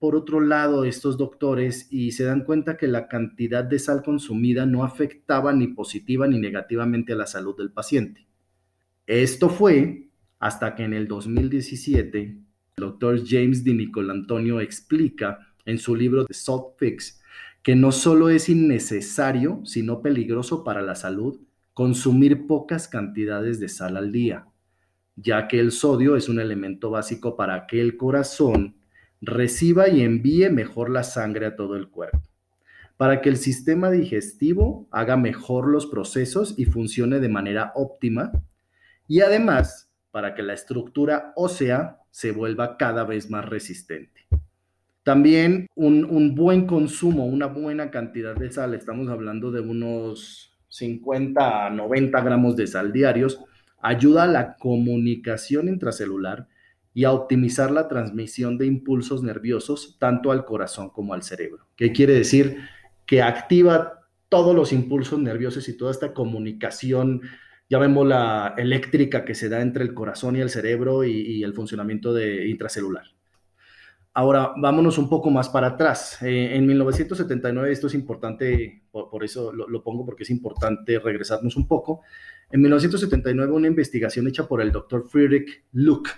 por 0.00 0.16
otro 0.16 0.40
lado 0.40 0.84
estos 0.84 1.16
doctores 1.16 1.86
y 1.92 2.10
se 2.10 2.24
dan 2.24 2.42
cuenta 2.42 2.76
que 2.76 2.88
la 2.88 3.06
cantidad 3.06 3.62
de 3.62 3.78
sal 3.78 4.02
consumida 4.02 4.66
no 4.66 4.82
afectaba 4.82 5.52
ni 5.52 5.68
positiva 5.68 6.26
ni 6.26 6.40
negativamente 6.40 7.12
a 7.12 7.16
la 7.16 7.28
salud 7.28 7.56
del 7.56 7.70
paciente 7.70 8.26
esto 9.06 9.48
fue 9.48 10.08
hasta 10.38 10.74
que 10.74 10.84
en 10.84 10.94
el 10.94 11.08
2017 11.08 12.18
el 12.20 12.44
doctor 12.76 13.20
James 13.24 13.64
Di 13.64 13.74
Nicolantonio 13.74 14.60
explica 14.60 15.38
en 15.64 15.78
su 15.78 15.94
libro 15.94 16.24
The 16.24 16.34
Salt 16.34 16.76
Fix 16.78 17.20
que 17.62 17.74
no 17.74 17.92
solo 17.92 18.28
es 18.28 18.50
innecesario, 18.50 19.62
sino 19.64 20.02
peligroso 20.02 20.64
para 20.64 20.82
la 20.82 20.94
salud 20.94 21.40
consumir 21.72 22.46
pocas 22.46 22.88
cantidades 22.88 23.58
de 23.58 23.68
sal 23.68 23.96
al 23.96 24.12
día, 24.12 24.46
ya 25.16 25.48
que 25.48 25.58
el 25.58 25.72
sodio 25.72 26.14
es 26.14 26.28
un 26.28 26.40
elemento 26.40 26.90
básico 26.90 27.36
para 27.36 27.66
que 27.66 27.80
el 27.80 27.96
corazón 27.96 28.76
reciba 29.20 29.88
y 29.88 30.02
envíe 30.02 30.50
mejor 30.50 30.90
la 30.90 31.02
sangre 31.02 31.46
a 31.46 31.56
todo 31.56 31.76
el 31.76 31.88
cuerpo, 31.88 32.20
para 32.96 33.22
que 33.22 33.30
el 33.30 33.38
sistema 33.38 33.90
digestivo 33.90 34.86
haga 34.90 35.16
mejor 35.16 35.66
los 35.68 35.86
procesos 35.86 36.54
y 36.58 36.66
funcione 36.66 37.18
de 37.18 37.28
manera 37.30 37.72
óptima 37.74 38.30
y 39.08 39.20
además 39.20 39.90
para 40.10 40.34
que 40.34 40.42
la 40.42 40.54
estructura 40.54 41.32
ósea 41.36 41.98
se 42.10 42.30
vuelva 42.30 42.76
cada 42.76 43.04
vez 43.04 43.30
más 43.30 43.44
resistente. 43.44 44.26
También 45.02 45.66
un, 45.74 46.34
buen 46.34 46.66
consumo, 46.66 47.26
una 47.26 47.46
buena 47.46 47.90
cantidad 47.90 48.34
de 48.34 48.50
sal, 48.50 48.74
estamos 48.74 49.08
hablando 49.08 49.50
de 49.50 49.60
unos 49.60 50.56
50 50.68 51.66
a 51.66 51.70
90 51.70 52.20
gramos 52.22 52.56
de 52.56 52.66
sal 52.66 52.92
diarios, 52.92 53.40
ayuda 53.82 54.22
a 54.22 54.28
la 54.28 54.56
comunicación 54.56 55.68
intracelular 55.68 56.48
y 56.94 57.04
a 57.04 57.12
optimizar 57.12 57.70
la 57.70 57.88
transmisión 57.88 58.56
de 58.56 58.66
impulsos 58.66 59.22
nerviosos 59.22 59.96
tanto 59.98 60.30
al 60.30 60.44
corazón 60.44 60.88
como 60.88 61.12
al 61.12 61.22
cerebro. 61.22 61.66
¿Qué 61.76 61.92
quiere 61.92 62.14
decir? 62.14 62.58
Que 63.04 63.20
activa 63.20 64.08
todos 64.28 64.54
los 64.54 64.72
impulsos 64.72 65.18
nerviosos 65.18 65.68
y 65.68 65.76
toda 65.76 65.90
esta 65.90 66.14
comunicación, 66.14 67.20
llamémosla 67.68 68.54
eléctrica 68.56 69.24
que 69.24 69.34
se 69.34 69.48
da 69.48 69.60
entre 69.60 69.84
el 69.84 69.94
corazón 69.94 70.36
y 70.36 70.40
el 70.40 70.50
cerebro 70.50 71.04
y, 71.04 71.42
el 71.42 71.54
funcionamiento 71.54 72.12
de, 72.12 72.48
intracelular. 72.48 73.04
Ahora, 74.12 74.52
vámonos 74.56 74.96
un 74.98 75.08
poco 75.08 75.30
más 75.30 75.48
para 75.48 75.68
atrás. 75.68 76.22
Eh, 76.22 76.54
en 76.54 76.66
1979, 76.66 77.72
esto 77.72 77.88
es 77.88 77.94
importante, 77.94 78.84
por, 78.92 79.24
eso 79.24 79.52
lo, 79.52 79.82
pongo 79.82 80.04
porque 80.04 80.22
es 80.22 80.30
importante 80.30 80.98
regresarnos 81.00 81.56
un 81.56 81.66
poco. 81.66 82.02
En 82.50 82.60
1979, 82.60 83.52
una 83.52 83.66
investigación 83.66 84.28
hecha 84.28 84.46
por 84.46 84.60
el 84.60 84.70
doctor 84.70 85.08
Friedrich 85.08 85.64
Luck 85.72 86.10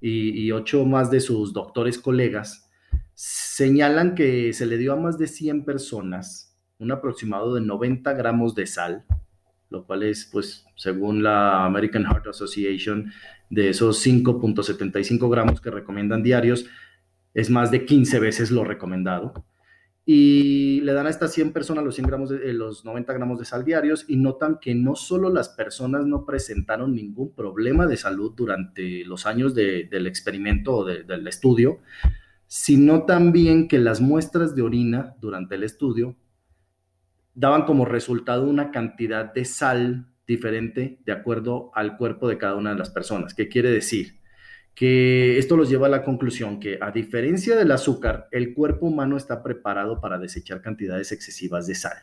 y, 0.00 0.50
ocho 0.52 0.84
más 0.84 1.10
de 1.10 1.20
sus 1.20 1.52
doctores 1.52 1.98
colegas 1.98 2.70
señalan 3.14 4.14
que 4.14 4.52
se 4.52 4.66
le 4.66 4.76
dio 4.76 4.92
a 4.92 4.96
más 4.96 5.18
de 5.18 5.26
100 5.26 5.64
personas 5.64 6.56
un 6.78 6.92
aproximado 6.92 7.54
de 7.54 7.62
90 7.62 8.12
gramos 8.12 8.54
de 8.54 8.66
sal, 8.66 9.04
lo 9.70 9.84
cual 9.84 10.02
es, 10.02 10.28
pues, 10.30 10.64
según 10.76 11.22
la 11.22 11.64
American 11.64 12.04
Heart 12.04 12.28
Association, 12.28 13.12
de 13.50 13.70
esos 13.70 14.04
5.75 14.04 15.30
gramos 15.30 15.60
que 15.60 15.70
recomiendan 15.70 16.22
diarios, 16.22 16.66
es 17.34 17.50
más 17.50 17.70
de 17.70 17.84
15 17.84 18.18
veces 18.18 18.50
lo 18.50 18.64
recomendado. 18.64 19.46
Y 20.08 20.80
le 20.82 20.92
dan 20.92 21.08
a 21.08 21.10
estas 21.10 21.32
100 21.32 21.52
personas 21.52 21.84
los, 21.84 21.96
100 21.96 22.06
gramos 22.06 22.30
de, 22.30 22.48
eh, 22.48 22.52
los 22.52 22.84
90 22.84 23.12
gramos 23.12 23.40
de 23.40 23.44
sal 23.44 23.64
diarios 23.64 24.04
y 24.06 24.16
notan 24.16 24.58
que 24.60 24.72
no 24.72 24.94
solo 24.94 25.30
las 25.30 25.48
personas 25.48 26.06
no 26.06 26.24
presentaron 26.24 26.94
ningún 26.94 27.34
problema 27.34 27.88
de 27.88 27.96
salud 27.96 28.32
durante 28.36 29.04
los 29.04 29.26
años 29.26 29.52
del 29.52 30.06
experimento 30.06 30.76
o 30.76 30.84
del 30.84 31.26
estudio, 31.26 31.80
sino 32.46 33.02
también 33.02 33.66
que 33.66 33.78
las 33.78 34.00
muestras 34.00 34.54
de 34.54 34.62
orina 34.62 35.16
durante 35.20 35.56
el 35.56 35.64
estudio 35.64 36.14
daban 37.36 37.64
como 37.64 37.84
resultado 37.84 38.48
una 38.48 38.72
cantidad 38.72 39.32
de 39.32 39.44
sal 39.44 40.06
diferente 40.26 40.98
de 41.04 41.12
acuerdo 41.12 41.70
al 41.74 41.96
cuerpo 41.96 42.28
de 42.28 42.38
cada 42.38 42.56
una 42.56 42.70
de 42.70 42.78
las 42.78 42.90
personas. 42.90 43.32
¿Qué 43.34 43.48
quiere 43.48 43.70
decir? 43.70 44.16
que 44.76 45.38
esto 45.38 45.56
los 45.56 45.70
lleva 45.70 45.86
a 45.86 45.90
la 45.90 46.04
conclusión 46.04 46.60
que 46.60 46.78
a 46.82 46.90
diferencia 46.90 47.56
del 47.56 47.72
azúcar, 47.72 48.28
el 48.30 48.52
cuerpo 48.52 48.86
humano 48.86 49.16
está 49.16 49.42
preparado 49.42 50.02
para 50.02 50.18
desechar 50.18 50.60
cantidades 50.60 51.12
excesivas 51.12 51.66
de 51.66 51.74
sal. 51.74 51.96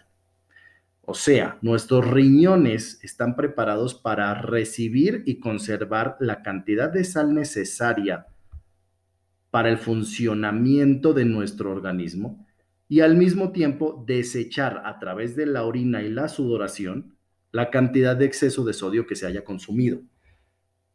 O 1.03 1.13
sea, 1.13 1.59
nuestros 1.61 2.09
riñones 2.09 2.99
están 3.03 3.35
preparados 3.35 3.93
para 3.93 4.33
recibir 4.33 5.21
y 5.27 5.39
conservar 5.39 6.17
la 6.19 6.41
cantidad 6.41 6.89
de 6.89 7.03
sal 7.03 7.35
necesaria 7.35 8.25
para 9.51 9.69
el 9.69 9.77
funcionamiento 9.77 11.13
de 11.13 11.25
nuestro 11.25 11.71
organismo 11.71 12.43
y 12.93 12.99
al 12.99 13.17
mismo 13.17 13.51
tiempo 13.51 14.03
desechar 14.05 14.83
a 14.85 14.99
través 14.99 15.35
de 15.35 15.47
la 15.47 15.63
orina 15.63 16.03
y 16.03 16.11
la 16.11 16.27
sudoración 16.27 17.17
la 17.51 17.71
cantidad 17.71 18.15
de 18.15 18.25
exceso 18.25 18.63
de 18.63 18.73
sodio 18.73 19.07
que 19.07 19.15
se 19.15 19.25
haya 19.25 19.43
consumido. 19.43 20.01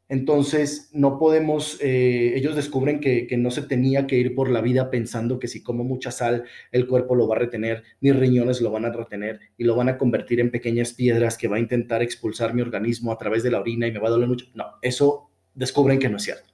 Entonces, 0.08 0.90
no 0.92 1.18
podemos, 1.18 1.76
eh, 1.80 2.34
ellos 2.36 2.54
descubren 2.54 3.00
que, 3.00 3.26
no 3.36 3.50
se 3.50 3.62
tenía 3.62 4.06
que 4.06 4.14
ir 4.14 4.36
por 4.36 4.48
la 4.48 4.60
vida 4.60 4.90
pensando 4.90 5.40
que 5.40 5.48
si 5.48 5.64
como 5.64 5.82
mucha 5.82 6.12
sal, 6.12 6.44
el 6.70 6.86
cuerpo 6.86 7.16
lo 7.16 7.26
va 7.26 7.34
a 7.34 7.40
retener, 7.40 7.82
mis 8.00 8.14
riñones 8.14 8.60
lo 8.60 8.70
van 8.70 8.84
a 8.84 8.92
retener 8.92 9.40
y 9.56 9.64
lo 9.64 9.74
van 9.74 9.88
a 9.88 9.98
convertir 9.98 10.38
en 10.38 10.52
pequeñas 10.52 10.92
piedras 10.92 11.36
que 11.36 11.48
va 11.48 11.56
a 11.56 11.60
intentar 11.60 12.00
expulsar 12.00 12.54
mi 12.54 12.62
organismo 12.62 13.10
a 13.10 13.18
través 13.18 13.42
de 13.42 13.50
la 13.50 13.58
orina 13.58 13.88
y 13.88 13.92
me 13.92 13.98
va 13.98 14.06
a 14.06 14.12
doler 14.12 14.28
mucho. 14.28 14.46
No, 14.54 14.66
eso 14.82 15.32
descubren 15.52 15.98
que 15.98 16.08
no 16.08 16.18
es 16.18 16.22
cierto. 16.22 16.48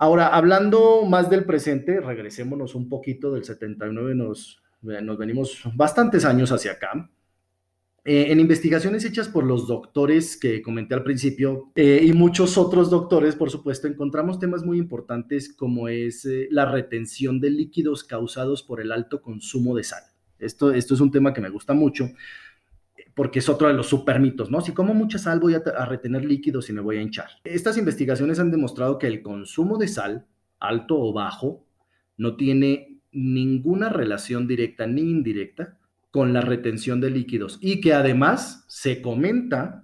Ahora, 0.00 0.28
hablando 0.28 1.04
más 1.04 1.28
del 1.28 1.44
presente, 1.44 2.00
regresémonos 2.00 2.76
un 2.76 2.88
poquito 2.88 3.32
del 3.32 3.42
79, 3.42 4.14
nos, 4.14 4.62
nos 4.80 5.18
venimos 5.18 5.60
bastantes 5.74 6.24
años 6.24 6.52
hacia 6.52 6.72
acá. 6.72 7.10
Eh, 8.04 8.30
en 8.30 8.38
investigaciones 8.38 9.04
hechas 9.04 9.28
por 9.28 9.44
los 9.44 9.66
doctores 9.66 10.36
que 10.36 10.62
comenté 10.62 10.94
al 10.94 11.02
principio 11.02 11.72
eh, 11.74 12.00
y 12.02 12.12
muchos 12.12 12.56
otros 12.56 12.90
doctores, 12.90 13.34
por 13.34 13.50
supuesto, 13.50 13.88
encontramos 13.88 14.38
temas 14.38 14.64
muy 14.64 14.78
importantes 14.78 15.52
como 15.52 15.88
es 15.88 16.24
eh, 16.24 16.46
la 16.52 16.64
retención 16.64 17.40
de 17.40 17.50
líquidos 17.50 18.04
causados 18.04 18.62
por 18.62 18.80
el 18.80 18.92
alto 18.92 19.20
consumo 19.20 19.76
de 19.76 19.82
sal. 19.82 20.04
Esto, 20.38 20.72
esto 20.72 20.94
es 20.94 21.00
un 21.00 21.10
tema 21.10 21.34
que 21.34 21.40
me 21.40 21.50
gusta 21.50 21.74
mucho 21.74 22.08
porque 23.18 23.40
es 23.40 23.48
otro 23.48 23.66
de 23.66 23.74
los 23.74 23.88
supermitos, 23.88 24.48
¿no? 24.48 24.60
Si 24.60 24.70
como 24.70 24.94
mucha 24.94 25.18
sal 25.18 25.40
voy 25.40 25.54
a, 25.54 25.84
retener 25.86 26.24
líquidos 26.24 26.70
y 26.70 26.72
me 26.72 26.80
voy 26.80 26.98
a 26.98 27.02
hinchar. 27.02 27.26
Estas 27.42 27.76
investigaciones 27.76 28.38
han 28.38 28.52
demostrado 28.52 28.96
que 28.96 29.08
el 29.08 29.22
consumo 29.22 29.76
de 29.76 29.88
sal, 29.88 30.28
alto 30.60 30.96
o 30.96 31.12
bajo, 31.12 31.66
no 32.16 32.36
tiene 32.36 33.00
ninguna 33.10 33.88
relación 33.88 34.46
directa 34.46 34.86
ni 34.86 35.00
indirecta 35.00 35.80
con 36.12 36.32
la 36.32 36.42
retención 36.42 37.00
de 37.00 37.10
líquidos 37.10 37.58
y 37.60 37.80
que 37.80 37.92
además 37.92 38.64
se 38.68 39.02
comenta 39.02 39.82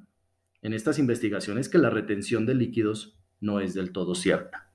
en 0.63 0.73
estas 0.73 1.01
investigaciones 1.01 1.69
que 1.69 1.79
la 1.79 1.91
retención 1.91 2.47
de 2.47 2.55
líquidos 2.55 3.19
no 3.41 3.59
es 3.59 3.75
del 3.75 3.91
todo 3.91 4.15
cierta. 4.15 4.71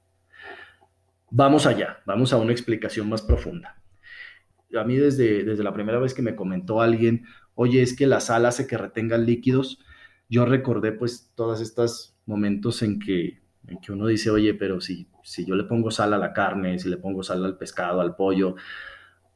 Vamos 1.32 1.66
allá, 1.66 2.00
vamos 2.06 2.34
a 2.34 2.38
una 2.38 2.52
explicación 2.52 3.08
más 3.08 3.22
profunda. 3.22 3.82
A 4.78 4.84
mí 4.84 4.98
desde, 4.98 5.46
desde 5.46 5.64
la 5.64 5.74
primera 5.74 5.98
vez 5.98 6.14
que 6.14 6.22
me 6.22 6.36
comentó 6.36 6.82
alguien, 6.82 7.24
oye, 7.62 7.82
es 7.82 7.94
que 7.94 8.08
la 8.08 8.22
sal 8.22 8.46
hace 8.46 8.68
que 8.68 8.78
retengan 8.78 9.26
líquidos, 9.26 9.80
yo 10.30 10.46
recordé 10.46 10.94
pues 10.94 11.34
todos 11.36 11.60
estos 11.60 12.16
momentos 12.26 12.82
en 12.84 13.00
que, 13.00 13.42
en 13.68 13.82
que 13.82 13.92
uno 13.92 14.08
dice, 14.08 14.30
oye, 14.30 14.54
pero 14.54 14.80
si, 14.80 15.10
si 15.24 15.44
yo 15.44 15.56
le 15.56 15.66
pongo 15.66 15.92
sal 15.92 16.14
a 16.14 16.18
la 16.18 16.32
carne, 16.32 16.80
si 16.80 16.88
le 16.88 16.96
pongo 16.96 17.22
sal 17.22 17.44
al 17.44 17.58
pescado, 17.58 18.00
al 18.00 18.16
pollo, 18.16 18.56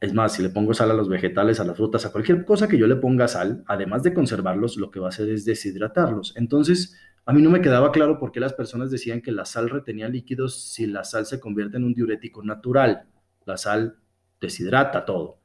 es 0.00 0.14
más, 0.14 0.32
si 0.32 0.42
le 0.42 0.48
pongo 0.48 0.72
sal 0.72 0.90
a 0.90 0.94
los 0.94 1.10
vegetales, 1.10 1.60
a 1.60 1.64
las 1.64 1.76
frutas, 1.76 2.06
a 2.06 2.12
cualquier 2.12 2.46
cosa 2.46 2.66
que 2.66 2.78
yo 2.78 2.86
le 2.86 2.96
ponga 2.96 3.28
sal, 3.28 3.62
además 3.66 4.02
de 4.02 4.14
conservarlos, 4.14 4.78
lo 4.78 4.90
que 4.90 5.00
va 5.00 5.06
a 5.06 5.08
hacer 5.10 5.28
es 5.28 5.44
deshidratarlos. 5.44 6.34
Entonces, 6.38 6.96
a 7.26 7.32
mí 7.34 7.42
no 7.42 7.50
me 7.50 7.60
quedaba 7.60 7.92
claro 7.92 8.18
por 8.18 8.32
qué 8.32 8.40
las 8.40 8.54
personas 8.54 8.90
decían 8.90 9.20
que 9.20 9.32
la 9.32 9.44
sal 9.44 9.68
retenía 9.68 10.08
líquidos 10.08 10.72
si 10.72 10.86
la 10.86 11.04
sal 11.04 11.26
se 11.26 11.40
convierte 11.40 11.76
en 11.76 11.84
un 11.84 11.92
diurético 11.92 12.42
natural. 12.42 13.04
La 13.44 13.58
sal 13.58 13.98
deshidrata 14.40 15.04
todo. 15.04 15.43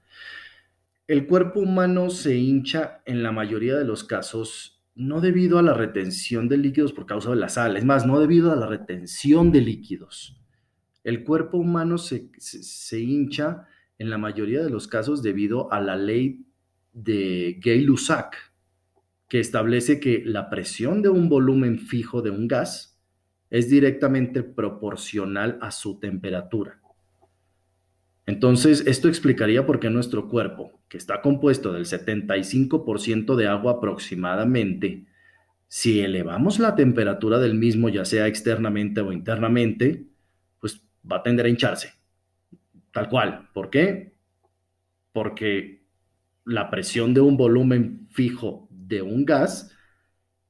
El 1.09 1.25
cuerpo 1.25 1.61
humano 1.61 2.11
se 2.11 2.35
hincha 2.35 3.01
en 3.03 3.23
la 3.23 3.31
mayoría 3.31 3.75
de 3.75 3.83
los 3.83 4.03
casos 4.03 4.79
no 4.93 5.21
debido 5.21 5.57
a 5.57 5.63
la 5.63 5.73
retención 5.73 6.47
de 6.47 6.57
líquidos 6.57 6.93
por 6.93 7.07
causa 7.07 7.31
de 7.31 7.37
la 7.37 7.49
sal, 7.49 7.77
es 7.77 7.83
más, 7.83 8.05
no 8.05 8.19
debido 8.19 8.51
a 8.51 8.55
la 8.55 8.67
retención 8.67 9.51
de 9.51 9.59
líquidos. 9.61 10.39
El 11.03 11.23
cuerpo 11.23 11.57
humano 11.57 11.97
se, 11.97 12.29
se, 12.37 12.61
se 12.61 12.99
hincha 12.99 13.65
en 13.97 14.11
la 14.11 14.19
mayoría 14.19 14.61
de 14.61 14.69
los 14.69 14.87
casos 14.87 15.23
debido 15.23 15.73
a 15.73 15.81
la 15.81 15.95
ley 15.95 16.45
de 16.93 17.59
Gay-Lussac, 17.59 18.35
que 19.27 19.39
establece 19.39 19.99
que 19.99 20.21
la 20.23 20.51
presión 20.51 21.01
de 21.01 21.09
un 21.09 21.27
volumen 21.27 21.79
fijo 21.79 22.21
de 22.21 22.29
un 22.29 22.47
gas 22.47 23.01
es 23.49 23.67
directamente 23.67 24.43
proporcional 24.43 25.57
a 25.59 25.71
su 25.71 25.99
temperatura. 25.99 26.78
Entonces, 28.29 28.83
esto 28.86 29.07
explicaría 29.07 29.65
por 29.65 29.79
qué 29.79 29.89
nuestro 29.89 30.29
cuerpo, 30.29 30.83
que 30.88 31.00
está 31.00 31.19
compuesto 31.19 31.74
del 31.74 31.86
75% 31.86 33.36
de 33.36 33.48
agua 33.48 33.71
aproximadamente, 33.71 35.07
si 35.67 36.01
elevamos 36.01 36.59
la 36.59 36.75
temperatura 36.75 37.39
del 37.39 37.55
mismo, 37.55 37.89
ya 37.89 38.05
sea 38.05 38.27
externamente 38.27 39.01
o 39.01 39.12
internamente, 39.12 40.05
pues 40.59 40.79
va 41.12 41.17
a 41.17 41.24
tender 41.24 41.48
a 41.48 41.50
hincharse. 41.50 41.95
Tal 42.93 43.09
cual. 43.09 43.50
¿Por 43.51 43.71
qué? 43.71 44.13
Porque 45.12 45.88
la 46.45 46.69
presión 46.69 47.15
de 47.15 47.21
un 47.21 47.36
volumen 47.36 48.09
fijo 48.12 48.67
de 48.69 49.01
un 49.01 49.25
gas 49.25 49.75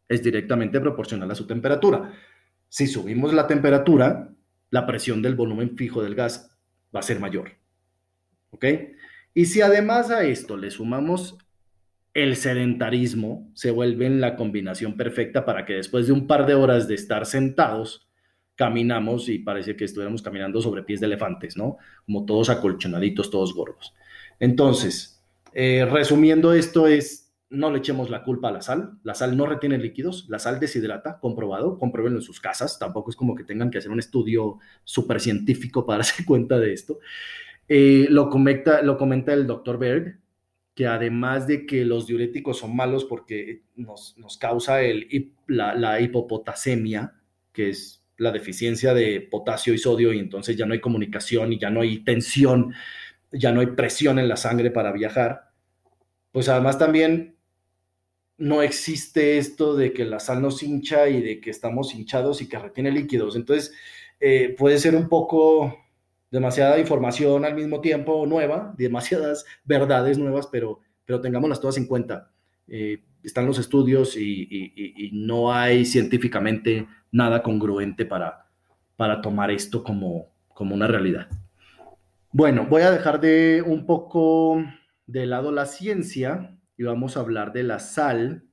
es 0.09 0.21
directamente 0.21 0.81
proporcional 0.81 1.31
a 1.31 1.35
su 1.35 1.47
temperatura. 1.47 2.11
Si 2.67 2.87
subimos 2.87 3.33
la 3.33 3.47
temperatura, 3.47 4.33
la 4.69 4.85
presión 4.85 5.21
del 5.21 5.35
volumen 5.35 5.77
fijo 5.77 6.03
del 6.03 6.15
gas 6.15 6.57
va 6.93 6.99
a 6.99 7.03
ser 7.03 7.21
mayor. 7.21 7.58
¿Ok? 8.51 8.65
Y 9.33 9.45
si 9.45 9.61
además 9.61 10.11
a 10.11 10.23
esto 10.23 10.57
le 10.57 10.71
sumamos 10.71 11.37
el 12.13 12.35
sedentarismo, 12.35 13.49
se 13.53 13.71
vuelve 13.71 14.05
en 14.05 14.19
la 14.19 14.35
combinación 14.35 14.97
perfecta 14.97 15.45
para 15.45 15.65
que 15.65 15.73
después 15.73 16.07
de 16.07 16.13
un 16.13 16.27
par 16.27 16.45
de 16.45 16.55
horas 16.55 16.87
de 16.87 16.95
estar 16.95 17.25
sentados, 17.25 18.09
caminamos 18.55 19.29
y 19.29 19.39
parece 19.39 19.77
que 19.77 19.85
estuviéramos 19.85 20.21
caminando 20.21 20.61
sobre 20.61 20.83
pies 20.83 20.99
de 20.99 21.05
elefantes, 21.05 21.55
¿no? 21.55 21.77
Como 22.05 22.25
todos 22.25 22.49
acolchonaditos, 22.49 23.31
todos 23.31 23.53
gordos. 23.53 23.93
Entonces, 24.37 25.23
eh, 25.53 25.87
resumiendo 25.89 26.53
esto 26.53 26.85
es, 26.85 27.31
no 27.49 27.71
le 27.71 27.79
echemos 27.79 28.09
la 28.09 28.23
culpa 28.23 28.49
a 28.49 28.51
la 28.51 28.61
sal. 28.61 28.99
La 29.03 29.15
sal 29.15 29.37
no 29.37 29.45
retiene 29.45 29.77
líquidos, 29.77 30.25
la 30.27 30.39
sal 30.39 30.59
deshidrata, 30.59 31.19
comprobado, 31.19 31.77
compruébenlo 31.77 32.19
en 32.19 32.25
sus 32.25 32.41
casas. 32.41 32.77
Tampoco 32.77 33.09
es 33.11 33.15
como 33.15 33.33
que 33.33 33.45
tengan 33.45 33.71
que 33.71 33.77
hacer 33.77 33.91
un 33.91 33.99
estudio 33.99 34.57
súper 34.83 35.21
científico 35.21 35.85
para 35.85 35.97
darse 35.99 36.25
cuenta 36.25 36.59
de 36.59 36.73
esto. 36.73 36.99
Eh, 37.69 38.07
lo, 38.09 38.29
comenta, 38.29 38.81
lo 38.81 38.97
comenta 38.97 39.31
el 39.33 39.45
doctor 39.45 39.77
Berg, 39.77 40.19
que 40.73 40.87
además 40.87 41.45
de 41.45 41.65
que 41.67 41.85
los 41.85 42.07
diuréticos 42.07 42.57
son 42.57 42.75
malos 42.75 43.05
porque 43.05 43.61
nos, 43.75 44.15
causa 44.39 44.81
el, 44.81 45.33
la, 45.47 45.75
la 45.75 46.01
hipopotasemia, 46.01 47.13
que 47.53 47.69
es 47.69 48.03
la 48.17 48.31
deficiencia 48.31 48.93
de 48.93 49.21
potasio 49.21 49.73
y 49.73 49.77
sodio, 49.77 50.11
y 50.11 50.19
entonces 50.19 50.57
ya 50.57 50.65
no 50.65 50.73
hay 50.73 50.81
comunicación 50.81 51.53
y 51.53 51.59
ya 51.59 51.69
no 51.69 51.81
hay 51.81 51.99
tensión, 51.99 52.73
ya 53.31 53.51
no 53.51 53.61
hay 53.61 53.67
presión 53.67 54.17
en 54.17 54.27
la 54.27 54.35
sangre 54.35 54.71
para 54.71 54.91
viajar. 54.91 55.51
Pues 56.31 56.49
además 56.49 56.79
también 56.79 57.35
no 58.37 58.63
existe 58.63 59.37
esto 59.37 59.75
de 59.75 59.93
que 59.93 60.05
la 60.05 60.19
sal 60.19 60.41
nos 60.41 60.63
hincha 60.63 61.07
y 61.09 61.21
de 61.21 61.39
que 61.39 61.49
estamos 61.49 61.93
hinchados 61.93 62.41
y 62.41 62.47
que 62.47 62.57
retiene 62.57 62.91
líquidos. 62.91 63.35
Entonces, 63.35 63.73
eh, 64.19 64.55
puede 64.57 64.79
ser 64.79 64.95
un 64.95 65.07
poco 65.09 65.77
demasiada 66.31 66.79
información 66.79 67.45
al 67.45 67.55
mismo 67.55 67.81
tiempo 67.81 68.25
nueva, 68.25 68.73
demasiadas 68.77 69.45
verdades 69.63 70.17
nuevas, 70.17 70.47
pero, 70.47 70.79
pero 71.05 71.21
tengámoslas 71.21 71.59
todas 71.59 71.77
en 71.77 71.87
cuenta. 71.87 72.31
Eh, 72.67 73.03
están 73.23 73.45
los 73.45 73.59
estudios 73.59 74.15
y, 74.15 75.09
no 75.11 75.51
hay 75.51 75.85
científicamente 75.85 76.87
nada 77.11 77.43
congruente 77.43 78.05
para, 78.05 78.45
para 78.95 79.21
tomar 79.21 79.51
esto 79.51 79.83
como, 79.83 80.27
como 80.53 80.75
una 80.75 80.87
realidad. 80.87 81.27
Bueno, 82.31 82.67
voy 82.69 82.83
a 82.83 82.91
dejar 82.91 83.19
de 83.19 83.63
un 83.65 83.85
poco 83.85 84.63
de 85.07 85.25
lado 85.25 85.51
la 85.51 85.65
ciencia 85.65 86.55
y 86.77 86.83
vamos 86.83 87.17
a 87.17 87.21
hablar 87.21 87.51
de 87.51 87.63
la 87.63 87.79
sal 87.79 88.43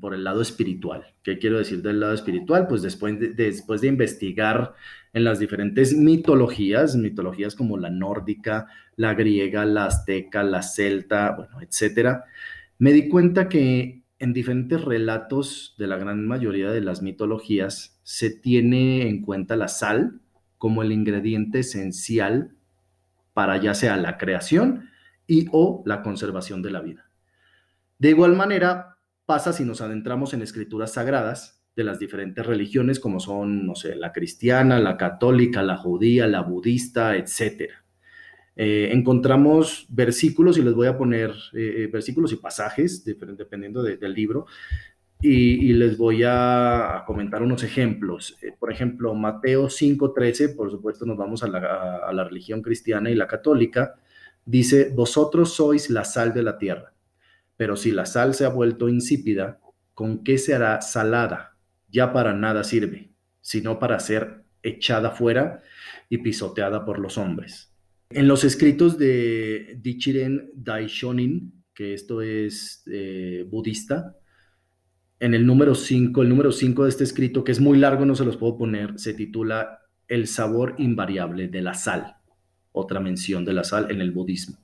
por 0.00 0.14
el 0.14 0.24
lado 0.24 0.42
espiritual. 0.42 1.14
¿Qué 1.22 1.38
quiero 1.38 1.58
decir 1.58 1.82
del 1.82 2.00
lado 2.00 2.12
espiritual? 2.12 2.66
Pues 2.68 2.82
después 2.82 3.18
de, 3.18 3.34
después 3.34 3.80
de 3.80 3.88
investigar 3.88 4.74
en 5.12 5.24
las 5.24 5.38
diferentes 5.38 5.94
mitologías, 5.94 6.96
mitologías 6.96 7.54
como 7.54 7.76
la 7.76 7.90
nórdica, 7.90 8.66
la 8.96 9.14
griega, 9.14 9.64
la 9.64 9.86
azteca, 9.86 10.42
la 10.42 10.62
celta, 10.62 11.32
bueno, 11.36 11.60
etcétera, 11.60 12.24
me 12.78 12.92
di 12.92 13.08
cuenta 13.08 13.48
que 13.48 14.02
en 14.18 14.32
diferentes 14.32 14.82
relatos 14.82 15.74
de 15.78 15.86
la 15.86 15.96
gran 15.96 16.26
mayoría 16.26 16.70
de 16.70 16.80
las 16.80 17.02
mitologías 17.02 18.00
se 18.02 18.30
tiene 18.30 19.08
en 19.08 19.22
cuenta 19.22 19.56
la 19.56 19.68
sal 19.68 20.20
como 20.58 20.82
el 20.82 20.92
ingrediente 20.92 21.60
esencial 21.60 22.56
para 23.34 23.56
ya 23.56 23.74
sea 23.74 23.96
la 23.96 24.18
creación 24.18 24.90
y 25.26 25.46
o 25.52 25.82
la 25.86 26.02
conservación 26.02 26.62
de 26.62 26.70
la 26.70 26.80
vida. 26.80 27.10
De 27.98 28.10
igual 28.10 28.36
manera, 28.36 28.98
pasa 29.26 29.52
si 29.52 29.64
nos 29.64 29.80
adentramos 29.80 30.34
en 30.34 30.42
escrituras 30.42 30.92
sagradas 30.92 31.61
de 31.74 31.84
las 31.84 31.98
diferentes 31.98 32.44
religiones, 32.44 33.00
como 33.00 33.18
son, 33.20 33.66
no 33.66 33.74
sé, 33.74 33.96
la 33.96 34.12
cristiana, 34.12 34.78
la 34.78 34.96
católica, 34.96 35.62
la 35.62 35.76
judía, 35.76 36.26
la 36.26 36.42
budista, 36.42 37.16
etc. 37.16 37.70
Eh, 38.54 38.90
encontramos 38.92 39.86
versículos, 39.88 40.58
y 40.58 40.62
les 40.62 40.74
voy 40.74 40.86
a 40.86 40.96
poner 40.98 41.30
eh, 41.54 41.84
eh, 41.84 41.86
versículos 41.90 42.32
y 42.32 42.36
pasajes, 42.36 43.04
dependiendo 43.04 43.82
del 43.82 44.12
libro, 44.12 44.46
y, 45.24 45.72
les 45.74 45.96
voy 45.96 46.22
a, 46.26 47.04
comentar 47.06 47.42
unos 47.42 47.62
ejemplos. 47.62 48.36
por 48.58 48.72
ejemplo, 48.72 49.14
Mateo 49.14 49.68
5:13, 49.68 50.56
por 50.56 50.70
supuesto 50.70 51.06
nos 51.06 51.16
vamos 51.16 51.44
a 51.44 51.48
la, 51.48 52.00
a 52.08 52.12
la 52.12 52.24
religión 52.24 52.60
cristiana 52.60 53.08
y 53.08 53.14
la 53.14 53.28
católica, 53.28 53.94
dice, 54.44 54.90
vosotros 54.94 55.54
sois 55.54 55.90
la 55.90 56.04
sal 56.04 56.34
de 56.34 56.42
la 56.42 56.58
tierra. 56.58 56.92
Pero 57.56 57.76
si 57.76 57.92
la 57.92 58.06
sal 58.06 58.34
se 58.34 58.44
ha 58.44 58.48
vuelto 58.48 58.88
insípida, 58.88 59.60
¿con 59.94 60.24
qué 60.24 60.38
se 60.38 60.54
hará 60.54 60.80
salada? 60.80 61.51
Ya 61.92 62.12
para 62.12 62.32
nada 62.32 62.64
sirve, 62.64 63.10
sino 63.40 63.78
para 63.78 64.00
ser 64.00 64.42
echada 64.62 65.10
fuera 65.10 65.62
y 66.08 66.18
pisoteada 66.18 66.84
por 66.84 66.98
los 66.98 67.18
hombres. 67.18 67.72
En 68.10 68.28
los 68.28 68.44
escritos 68.44 68.98
de 68.98 69.78
Dichiren 69.80 70.50
Daishonin, 70.54 71.64
que 71.74 71.94
esto 71.94 72.20
es 72.20 72.82
eh, 72.90 73.46
budista, 73.48 74.16
en 75.20 75.34
el 75.34 75.46
número 75.46 75.74
5, 75.74 76.20
el 76.22 76.28
número 76.28 76.50
5 76.50 76.82
de 76.82 76.88
este 76.90 77.04
escrito, 77.04 77.44
que 77.44 77.52
es 77.52 77.60
muy 77.60 77.78
largo, 77.78 78.04
no 78.04 78.14
se 78.14 78.24
los 78.24 78.36
puedo 78.36 78.58
poner, 78.58 78.98
se 78.98 79.14
titula 79.14 79.82
El 80.08 80.26
sabor 80.26 80.74
invariable 80.78 81.48
de 81.48 81.62
la 81.62 81.74
sal, 81.74 82.16
otra 82.72 83.00
mención 83.00 83.44
de 83.44 83.52
la 83.52 83.64
sal 83.64 83.90
en 83.90 84.00
el 84.00 84.10
budismo. 84.10 84.58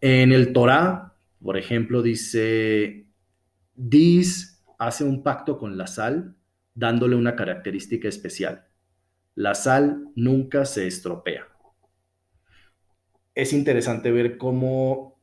En 0.00 0.32
el 0.32 0.52
Torah, 0.52 1.14
por 1.42 1.56
ejemplo, 1.56 2.02
dice, 2.02 3.06
Dis 3.76 4.59
hace 4.80 5.04
un 5.04 5.22
pacto 5.22 5.58
con 5.58 5.76
la 5.76 5.86
sal 5.86 6.34
dándole 6.74 7.14
una 7.14 7.36
característica 7.36 8.08
especial. 8.08 8.66
La 9.34 9.54
sal 9.54 10.08
nunca 10.16 10.64
se 10.64 10.86
estropea. 10.86 11.46
Es 13.34 13.52
interesante 13.52 14.10
ver 14.10 14.38
cómo, 14.38 15.20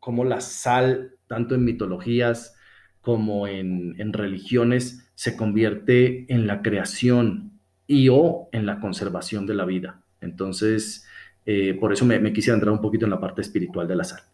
cómo 0.00 0.24
la 0.24 0.40
sal, 0.40 1.18
tanto 1.26 1.54
en 1.54 1.64
mitologías 1.64 2.56
como 3.02 3.46
en, 3.46 4.12
religiones, 4.12 5.10
se 5.14 5.36
convierte 5.36 6.32
en 6.32 6.46
la 6.46 6.62
creación 6.62 7.60
y 7.86 8.08
o 8.08 8.48
en 8.52 8.64
la 8.64 8.80
conservación 8.80 9.46
de 9.46 9.54
la 9.54 9.66
vida. 9.66 10.02
Entonces, 10.20 11.06
eh, 11.44 11.76
por 11.78 11.92
eso 11.92 12.06
me, 12.06 12.18
me 12.20 12.32
quise 12.32 12.52
entrar 12.52 12.72
un 12.72 12.80
poquito 12.80 13.04
en 13.04 13.10
la 13.10 13.20
parte 13.20 13.42
espiritual 13.42 13.86
de 13.86 13.96
la 13.96 14.04
sal. 14.04 14.31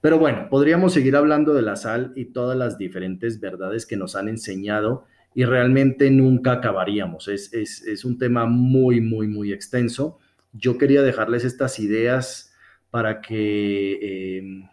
Pero 0.00 0.18
bueno, 0.18 0.48
podríamos 0.48 0.94
seguir 0.94 1.14
hablando 1.14 1.52
de 1.52 1.62
la 1.62 1.76
sal 1.76 2.12
y 2.16 2.26
todas 2.26 2.56
las 2.56 2.78
diferentes 2.78 3.38
verdades 3.38 3.84
que 3.84 3.96
nos 3.96 4.16
han 4.16 4.28
enseñado 4.28 5.04
y 5.34 5.44
realmente 5.44 6.10
nunca 6.10 6.52
acabaríamos. 6.52 7.28
Es, 7.28 8.04
un 8.04 8.18
tema 8.18 8.46
muy, 8.46 9.00
muy, 9.00 9.28
muy 9.28 9.52
extenso. 9.52 10.18
Yo 10.52 10.78
quería 10.78 11.02
dejarles 11.02 11.44
estas 11.44 11.78
ideas 11.78 12.52
para 12.90 13.20
que, 13.20 14.38
em, 14.38 14.68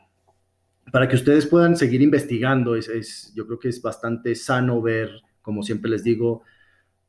para 0.92 1.08
que 1.10 1.16
ustedes 1.16 1.46
puedan 1.46 1.76
seguir 1.76 2.02
investigando. 2.02 2.76
Es, 2.76 3.34
yo 3.36 3.46
creo 3.46 3.60
que 3.60 3.70
es 3.70 3.82
bastante 3.82 4.34
sano 4.34 4.82
ver, 4.82 5.12
como 5.42 5.62
siempre 5.62 5.92
les 5.92 6.04
digo, 6.04 6.44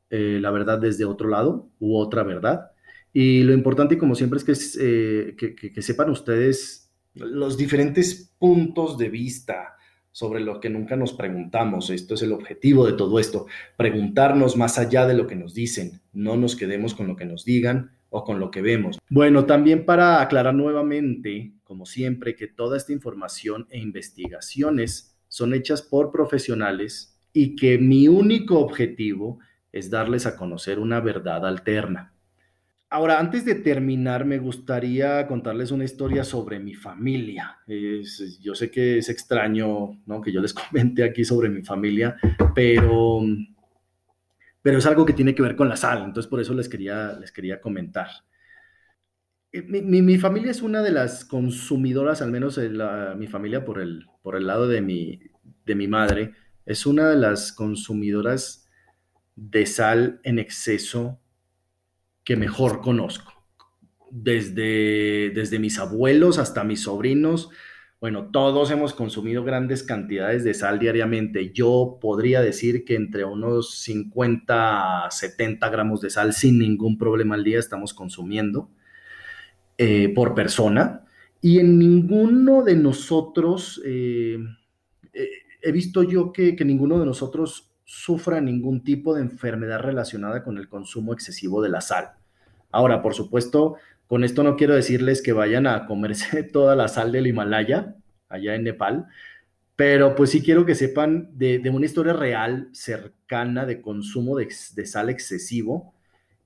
eh, 0.09 0.39
la 0.41 0.51
verdad 0.51 0.79
desde 0.79 1.05
otro 1.05 1.29
lado 1.29 1.69
u 1.79 1.97
otra 1.97 2.23
verdad. 2.23 2.71
Y 3.13 3.43
lo 3.43 3.53
importante, 3.53 3.97
como 3.97 4.13
siempre, 4.13 4.39
es 4.39 4.43
que, 4.43 4.53
eh, 4.79 5.55
que 5.73 5.81
sepan 5.81 6.09
ustedes 6.09 6.88
los 7.19 7.57
diferentes 7.57 8.33
puntos 8.37 8.97
de 8.97 9.09
vista 9.09 9.75
sobre 10.11 10.39
lo 10.39 10.59
que 10.59 10.69
nunca 10.69 10.95
nos 10.95 11.13
preguntamos. 11.13 11.89
Esto 11.89 12.15
es 12.15 12.21
el 12.23 12.33
objetivo 12.33 12.85
de 12.85 12.93
todo 12.93 13.19
esto, 13.19 13.45
preguntarnos 13.77 14.57
más 14.57 14.77
allá 14.77 15.05
de 15.05 15.13
lo 15.13 15.27
que 15.27 15.35
nos 15.35 15.53
dicen, 15.53 16.01
no 16.13 16.35
nos 16.35 16.55
quedemos 16.55 16.93
con 16.93 17.07
lo 17.07 17.15
que 17.15 17.25
nos 17.25 17.45
digan 17.45 17.91
o 18.09 18.23
con 18.23 18.39
lo 18.39 18.49
que 18.51 18.61
vemos. 18.61 18.97
Bueno, 19.09 19.45
también 19.45 19.85
para 19.85 20.21
aclarar 20.21 20.55
nuevamente, 20.55 21.53
como 21.63 21.85
siempre, 21.85 22.35
que 22.35 22.47
toda 22.47 22.77
esta 22.77 22.91
información 22.91 23.67
e 23.69 23.79
investigaciones 23.79 25.15
son 25.27 25.53
hechas 25.53 25.81
por 25.81 26.11
profesionales 26.11 27.17
y 27.31 27.55
que 27.55 27.77
mi 27.77 28.07
único 28.07 28.59
objetivo 28.59 29.39
es 29.71 29.89
darles 29.89 30.25
a 30.25 30.35
conocer 30.35 30.79
una 30.79 30.99
verdad 30.99 31.45
alterna. 31.45 32.13
Ahora, 32.91 33.19
antes 33.19 33.45
de 33.45 33.53
terminar, 33.53 34.25
me 34.25 34.39
gustaría 34.39 35.27
contarles 35.27 35.69
una 35.69 35.83
historia 35.83 36.23
sobre 36.23 36.59
mi 36.59 36.73
familia. 36.73 37.59
yo 38.41 38.55
sé 38.55 38.71
que 38.71 38.97
es 38.97 39.09
extraño 39.09 40.01
¿no? 40.07 40.21
que 40.21 40.31
yo 40.31 40.41
les 40.41 40.53
comente 40.55 41.03
aquí 41.03 41.23
sobre 41.23 41.49
mi 41.49 41.61
familia, 41.61 42.17
pero, 42.55 43.21
pero 44.63 44.79
es 44.79 44.85
algo 44.87 45.05
que 45.05 45.13
tiene 45.13 45.35
que 45.35 45.43
ver 45.43 45.55
con 45.55 45.69
la 45.69 45.77
sal, 45.77 45.99
entonces 46.03 46.27
por 46.27 46.39
eso 46.39 46.55
les 46.55 46.67
quería, 46.67 47.13
les 47.19 47.31
quería 47.31 47.61
comentar. 47.61 48.07
Eh, 49.51 49.61
mi, 49.61 50.17
familia 50.17 50.49
es 50.49 50.63
una 50.63 50.81
de 50.81 50.91
las 50.91 51.25
consumidoras, 51.25 52.23
al 52.23 52.31
menos 52.31 52.59
mi 53.17 53.27
familia 53.27 53.65
por 53.65 53.81
el, 53.81 54.07
por 54.23 54.35
el 54.35 54.47
lado 54.47 54.67
de 54.67 54.81
mi, 54.81 55.19
de 55.63 55.75
mi 55.75 55.87
madre, 55.87 56.33
es 56.65 56.87
una 56.87 57.07
de 57.07 57.17
las 57.17 57.51
consumidoras 57.51 58.67
de 59.35 59.67
sal 59.67 60.21
en 60.23 60.39
exceso 60.39 61.21
que 62.29 62.35
mejor 62.35 62.81
conozco. 62.81 63.33
Desde, 64.11 65.31
desde 65.33 65.57
mis 65.57 65.79
abuelos 65.79 66.37
hasta 66.37 66.63
mis 66.63 66.83
sobrinos, 66.83 67.49
bueno, 67.99 68.29
todos 68.31 68.69
hemos 68.69 68.93
consumido 68.93 69.43
grandes 69.43 69.81
cantidades 69.81 70.43
de 70.43 70.53
sal 70.53 70.77
diariamente. 70.77 71.51
Yo 71.53 71.97
podría 71.99 72.41
decir 72.41 72.85
que 72.85 72.93
entre 72.93 73.25
unos 73.25 73.79
50 73.79 75.07
a 75.07 75.09
70 75.09 75.69
gramos 75.69 76.01
de 76.01 76.11
sal 76.11 76.33
sin 76.33 76.59
ningún 76.59 76.99
problema 76.99 77.33
al 77.33 77.43
día 77.43 77.57
estamos 77.57 77.95
consumiendo 77.95 78.69
eh, 79.79 80.13
por 80.13 80.35
persona. 80.35 81.05
Y 81.41 81.57
en 81.57 81.79
ninguno 81.79 82.61
de 82.61 82.75
nosotros, 82.75 83.81
eh, 83.83 84.37
eh, 85.13 85.29
he 85.63 85.71
visto 85.71 86.03
yo 86.03 86.31
que, 86.31 86.55
que 86.55 86.63
ninguno 86.63 86.99
de 86.99 87.07
nosotros 87.07 87.73
sufra 87.85 88.39
ningún 88.39 88.83
tipo 88.83 89.15
de 89.15 89.21
enfermedad 89.21 89.79
relacionada 89.79 90.43
con 90.43 90.59
el 90.59 90.69
consumo 90.69 91.11
excesivo 91.11 91.63
de 91.63 91.69
la 91.69 91.81
sal. 91.81 92.18
Ahora, 92.71 93.01
por 93.01 93.13
supuesto, 93.13 93.75
con 94.07 94.23
esto 94.23 94.43
no 94.43 94.55
quiero 94.55 94.75
decirles 94.75 95.21
que 95.21 95.33
vayan 95.33 95.67
a 95.67 95.85
comerse 95.85 96.43
toda 96.53 96.75
la 96.75 96.87
sal 96.87 97.11
del 97.11 97.27
Himalaya, 97.27 97.95
allá 98.27 98.55
en 98.55 98.63
Nepal, 98.63 99.07
Pero 99.75 100.15
pues 100.15 100.31
sí 100.31 100.41
quiero 100.41 100.65
que 100.65 100.75
sepan 100.75 101.29
de, 101.33 101.61
una 101.73 101.85
historia 101.85 102.13
real, 102.13 102.69
cercana, 102.73 103.65
de 103.65 103.81
consumo 103.81 104.37
de, 104.37 104.49
sal 104.85 105.09
excesivo 105.09 105.93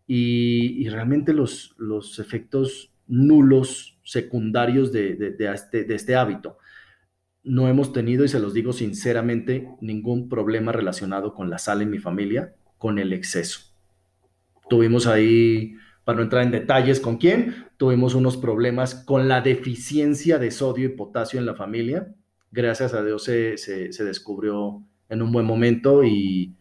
y, 0.08 0.88
realmente 0.90 1.34
los, 1.34 1.76
los 1.78 2.20
efectos 2.20 2.92
nulos 3.08 4.00
secundarios 4.04 4.94
este, 4.94 5.84
de 5.84 5.96
este 5.96 6.16
hábito. 6.16 6.58
No 7.44 7.68
hemos 7.68 7.92
tenido, 7.92 8.24
y 8.24 8.30
se 8.30 8.40
los 8.40 8.54
digo 8.54 8.72
sinceramente, 8.74 9.68
ningún 9.82 10.30
problema 10.30 10.72
relacionado 10.72 11.34
con 11.34 11.50
la 11.50 11.58
sal 11.58 11.82
en 11.82 11.90
mi 11.90 12.00
familia, 12.00 12.54
con 12.78 13.00
el 13.00 13.14
exceso. 13.14 13.74
Tuvimos 14.70 15.08
ahí, 15.08 15.76
para 16.04 16.18
no 16.18 16.24
entrar 16.24 16.44
en 16.44 16.52
detalles 16.52 17.00
con 17.00 17.18
quién, 17.18 17.68
tuvimos 17.78 18.16
unos 18.16 18.38
problemas 18.38 18.96
con 18.96 19.28
la 19.28 19.42
deficiencia 19.42 20.38
de 20.40 20.52
sodio 20.52 20.86
y 20.86 20.90
potasio 20.90 21.40
en 21.40 21.46
la 21.46 21.56
familia. 21.56 22.14
Gracias 22.52 22.94
a 22.94 23.04
Dios 23.04 23.24
se, 23.24 23.58
descubrió 24.00 24.84
en 25.10 25.22
un 25.22 25.32
buen 25.32 25.46
momento 25.46 26.04
y, 26.04 26.56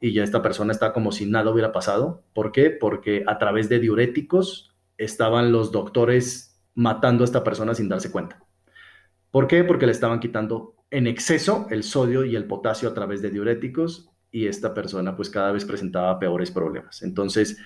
y 0.00 0.12
ya 0.12 0.22
esta 0.22 0.42
persona 0.42 0.72
está 0.72 0.92
como 0.92 1.12
si 1.12 1.26
nada 1.26 1.50
hubiera 1.50 1.72
pasado. 1.72 2.22
¿Por 2.34 2.52
qué? 2.52 2.70
Porque 2.70 3.24
a 3.26 3.38
través 3.38 3.68
de 3.68 3.80
diuréticos 3.80 4.74
estaban 4.98 5.50
los 5.50 5.72
doctores 5.72 6.60
matando 6.74 7.24
a 7.24 7.26
esta 7.26 7.44
persona 7.44 7.74
sin 7.74 7.88
darse 7.88 8.10
cuenta. 8.10 8.44
¿Por 9.30 9.46
qué? 9.46 9.64
Porque 9.64 9.86
le 9.86 9.92
estaban 9.92 10.20
quitando 10.20 10.76
en 10.90 11.06
exceso 11.06 11.66
el 11.70 11.82
sodio 11.82 12.24
y 12.24 12.36
el 12.36 12.46
potasio 12.46 12.88
a 12.88 12.94
través 12.94 13.20
de 13.20 13.30
diuréticos 13.30 14.10
y 14.30 14.46
esta 14.46 14.74
persona 14.74 15.16
pues 15.16 15.30
cada 15.30 15.52
vez 15.52 15.64
presentaba 15.64 16.18
peores 16.18 16.50
problemas. 16.50 17.02
Entonces, 17.02 17.58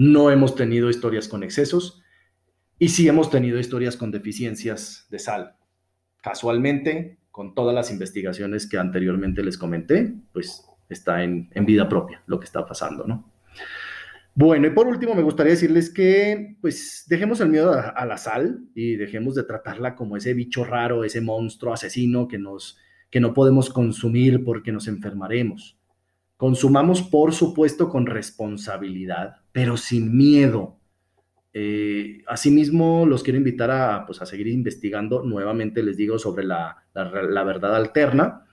no 0.00 0.30
hemos 0.30 0.54
tenido 0.54 0.88
historias 0.88 1.28
con 1.28 1.42
excesos 1.42 2.02
y 2.78 2.88
sí 2.88 3.06
hemos 3.06 3.28
tenido 3.28 3.58
historias 3.58 3.98
con 3.98 4.10
deficiencias 4.10 5.06
de 5.10 5.18
sal. 5.18 5.56
Casualmente, 6.22 7.18
con 7.30 7.54
todas 7.54 7.74
las 7.74 7.90
investigaciones 7.90 8.66
que 8.66 8.78
anteriormente 8.78 9.42
les 9.42 9.58
comenté, 9.58 10.14
pues 10.32 10.64
está 10.88 11.22
en, 11.22 11.50
vida 11.66 11.86
propia 11.86 12.22
lo 12.24 12.40
que 12.40 12.46
está 12.46 12.64
pasando, 12.64 13.06
¿no? 13.06 13.30
Bueno, 14.34 14.68
y 14.68 14.70
por 14.70 14.86
último 14.86 15.14
me 15.14 15.20
gustaría 15.20 15.52
decirles 15.52 15.90
que 15.90 16.56
pues 16.62 17.04
dejemos 17.06 17.42
el 17.42 17.50
miedo 17.50 17.74
a, 17.74 17.90
a, 17.90 18.06
la 18.06 18.16
sal 18.16 18.60
y 18.74 18.96
dejemos 18.96 19.34
de 19.34 19.42
tratarla 19.42 19.96
como 19.96 20.16
ese 20.16 20.32
bicho 20.32 20.64
raro, 20.64 21.04
ese 21.04 21.20
monstruo 21.20 21.74
asesino 21.74 22.26
que, 22.26 22.38
nos, 22.38 22.78
que 23.10 23.20
no 23.20 23.34
podemos 23.34 23.68
consumir 23.68 24.44
porque 24.44 24.72
nos 24.72 24.88
enfermaremos. 24.88 25.78
Consumamos, 26.38 27.02
por 27.02 27.34
supuesto, 27.34 27.90
con 27.90 28.06
responsabilidad, 28.06 29.39
pero 29.52 29.76
sin 29.76 30.16
miedo. 30.16 30.76
Eh, 31.52 32.22
asimismo, 32.26 33.06
los 33.06 33.22
quiero 33.22 33.38
invitar 33.38 33.70
a, 33.70 34.06
pues, 34.06 34.22
a 34.22 34.26
seguir 34.26 34.48
investigando. 34.48 35.22
Nuevamente 35.22 35.82
les 35.82 35.96
digo 35.96 36.18
sobre 36.18 36.44
la, 36.44 36.84
verdad 36.94 37.74
alterna, 37.74 38.46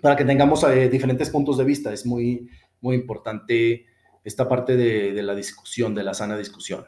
para 0.00 0.16
que 0.16 0.24
tengamos 0.24 0.64
eh, 0.64 0.88
diferentes 0.88 1.30
puntos 1.30 1.58
de 1.58 1.64
vista. 1.64 1.92
Es 1.92 2.06
muy, 2.06 2.48
muy 2.80 2.96
importante 2.96 3.86
esta 4.24 4.48
parte 4.48 4.76
de 4.76 5.22
la 5.22 5.34
discusión, 5.34 5.94
de 5.94 6.04
la 6.04 6.14
sana 6.14 6.36
discusión. 6.36 6.84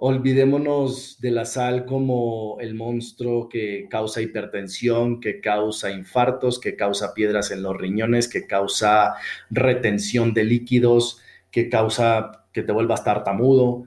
Olvidémonos 0.00 1.20
de 1.20 1.32
la 1.32 1.44
sal 1.44 1.84
como 1.84 2.58
el 2.60 2.76
monstruo 2.76 3.48
que 3.48 3.88
causa 3.90 4.22
hipertensión, 4.22 5.20
que 5.20 5.40
causa 5.40 5.90
infartos, 5.90 6.60
que 6.60 6.76
causa 6.76 7.14
piedras 7.14 7.50
en 7.50 7.64
los 7.64 7.76
riñones, 7.76 8.28
que 8.28 8.46
causa 8.46 9.14
retención 9.50 10.34
de 10.34 10.44
líquidos, 10.44 11.20
que 11.50 11.68
causa 11.68 12.46
que 12.52 12.62
te 12.62 12.72
vuelvas 12.72 13.04
tartamudo. 13.04 13.84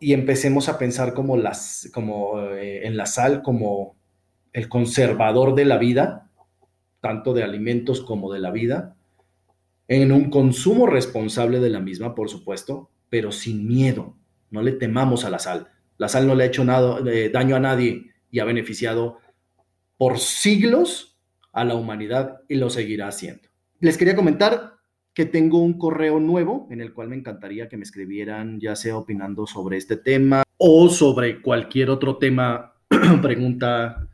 Y 0.00 0.14
empecemos 0.14 0.68
a 0.68 0.78
pensar 0.78 1.14
como, 1.14 1.36
las, 1.36 1.90
como 1.92 2.40
eh, 2.40 2.86
en 2.86 2.96
la 2.96 3.06
sal 3.06 3.42
como 3.42 3.96
el 4.52 4.68
conservador 4.68 5.54
de 5.54 5.64
la 5.64 5.78
vida, 5.78 6.30
tanto 7.00 7.34
de 7.34 7.42
alimentos 7.42 8.00
como 8.00 8.32
de 8.32 8.40
la 8.40 8.50
vida, 8.50 8.96
en 9.88 10.12
un 10.12 10.30
consumo 10.30 10.86
responsable 10.86 11.60
de 11.60 11.70
la 11.70 11.80
misma, 11.80 12.14
por 12.14 12.28
supuesto, 12.28 12.90
pero 13.08 13.32
sin 13.32 13.66
miedo 13.66 14.16
no 14.50 14.62
le 14.62 14.72
temamos 14.72 15.24
a 15.24 15.30
la 15.30 15.38
sal. 15.38 15.68
La 15.98 16.08
sal 16.08 16.26
no 16.26 16.34
le 16.34 16.44
ha 16.44 16.46
hecho 16.46 16.64
nada, 16.64 16.98
eh, 17.06 17.30
daño 17.32 17.56
a 17.56 17.60
nadie 17.60 18.10
y 18.30 18.38
ha 18.38 18.44
beneficiado 18.44 19.18
por 19.96 20.18
siglos 20.18 21.18
a 21.52 21.64
la 21.64 21.74
humanidad 21.74 22.40
y 22.48 22.56
lo 22.56 22.70
seguirá 22.70 23.08
haciendo. 23.08 23.48
Les 23.80 23.98
quería 23.98 24.16
comentar 24.16 24.71
que 25.14 25.26
tengo 25.26 25.58
un 25.58 25.78
correo 25.78 26.20
nuevo 26.20 26.68
en 26.70 26.80
el 26.80 26.92
cual 26.92 27.08
me 27.08 27.16
encantaría 27.16 27.68
que 27.68 27.76
me 27.76 27.82
escribieran, 27.82 28.60
ya 28.60 28.76
sea 28.76 28.96
opinando 28.96 29.46
sobre 29.46 29.76
este 29.76 29.96
tema 29.96 30.42
o 30.56 30.88
sobre 30.88 31.42
cualquier 31.42 31.90
otro 31.90 32.16
tema, 32.16 32.74
pregunta, 33.22 34.08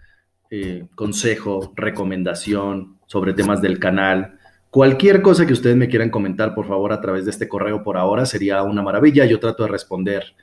eh, 0.50 0.87
consejo, 0.94 1.72
recomendación 1.76 2.98
sobre 3.06 3.32
temas 3.32 3.62
del 3.62 3.78
canal 3.78 4.38
Cualquier 4.70 5.22
cosa 5.22 5.46
que 5.46 5.54
ustedes 5.54 5.76
me 5.76 5.88
quieran 5.88 6.11
comentar, 6.11 6.54
por 6.54 6.68
favor, 6.68 6.92
a 6.92 7.00
través 7.00 7.24
de 7.24 7.30
este 7.30 7.48
correo 7.48 7.82
por 7.82 7.96
ahora 7.96 8.26
sería 8.26 8.62
una 8.62 8.82
maravilla. 8.82 9.24
Yo 9.24 9.40
trato 9.40 9.62
de 9.62 9.70
responder 9.70 10.37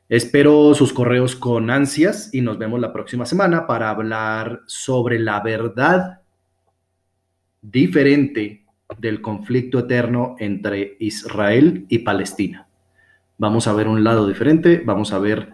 Espero 0.09 0.73
sus 0.73 0.91
correos 0.91 1.37
con 1.37 1.69
ansias 1.69 2.33
y 2.33 2.41
nos 2.41 2.57
vemos 2.57 2.81
la 2.81 2.91
próxima 2.91 3.25
semana 3.25 3.67
para 3.67 3.89
hablar 3.89 4.63
sobre 4.65 5.17
la 5.17 5.39
verdad 5.39 6.19
diferente 7.61 8.65
del 8.97 9.21
conflicto 9.21 9.79
eterno 9.79 10.35
entre 10.39 10.97
Israel 10.99 11.85
y 11.87 11.99
Palestina. 11.99 12.67
Vamos 13.37 13.65
a 13.67 13.73
ver 13.73 13.87
un 13.87 14.03
lado 14.03 14.27
diferente, 14.27 14.83
vamos 14.85 15.13
a 15.13 15.19
ver 15.19 15.53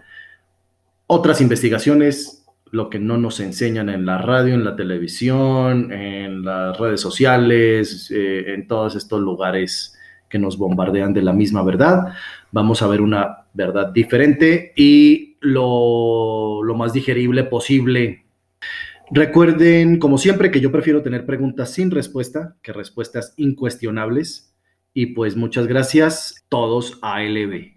otras 1.06 1.40
investigaciones, 1.40 2.43
lo 2.74 2.90
que 2.90 2.98
no 2.98 3.16
nos 3.18 3.38
enseñan 3.38 3.88
en 3.88 4.04
la 4.04 4.18
radio, 4.18 4.54
en 4.54 4.64
la 4.64 4.74
televisión, 4.74 5.92
en 5.92 6.44
las 6.44 6.76
redes 6.76 7.00
sociales, 7.00 8.10
eh, 8.10 8.52
en 8.52 8.66
todos 8.66 8.96
estos 8.96 9.20
lugares 9.20 9.96
que 10.28 10.40
nos 10.40 10.58
bombardean 10.58 11.14
de 11.14 11.22
la 11.22 11.32
misma 11.32 11.62
verdad. 11.62 12.14
Vamos 12.50 12.82
a 12.82 12.88
ver 12.88 13.00
una 13.00 13.44
verdad 13.52 13.92
diferente 13.92 14.72
y 14.74 15.36
lo, 15.38 16.64
lo 16.64 16.74
más 16.74 16.92
digerible 16.92 17.44
posible. 17.44 18.24
Recuerden, 19.08 20.00
como 20.00 20.18
siempre, 20.18 20.50
que 20.50 20.60
yo 20.60 20.72
prefiero 20.72 21.00
tener 21.00 21.26
preguntas 21.26 21.70
sin 21.70 21.92
respuesta 21.92 22.56
que 22.60 22.72
respuestas 22.72 23.34
incuestionables. 23.36 24.52
Y 24.92 25.14
pues 25.14 25.36
muchas 25.36 25.68
gracias, 25.68 26.44
todos 26.48 26.98
ALB. 27.02 27.74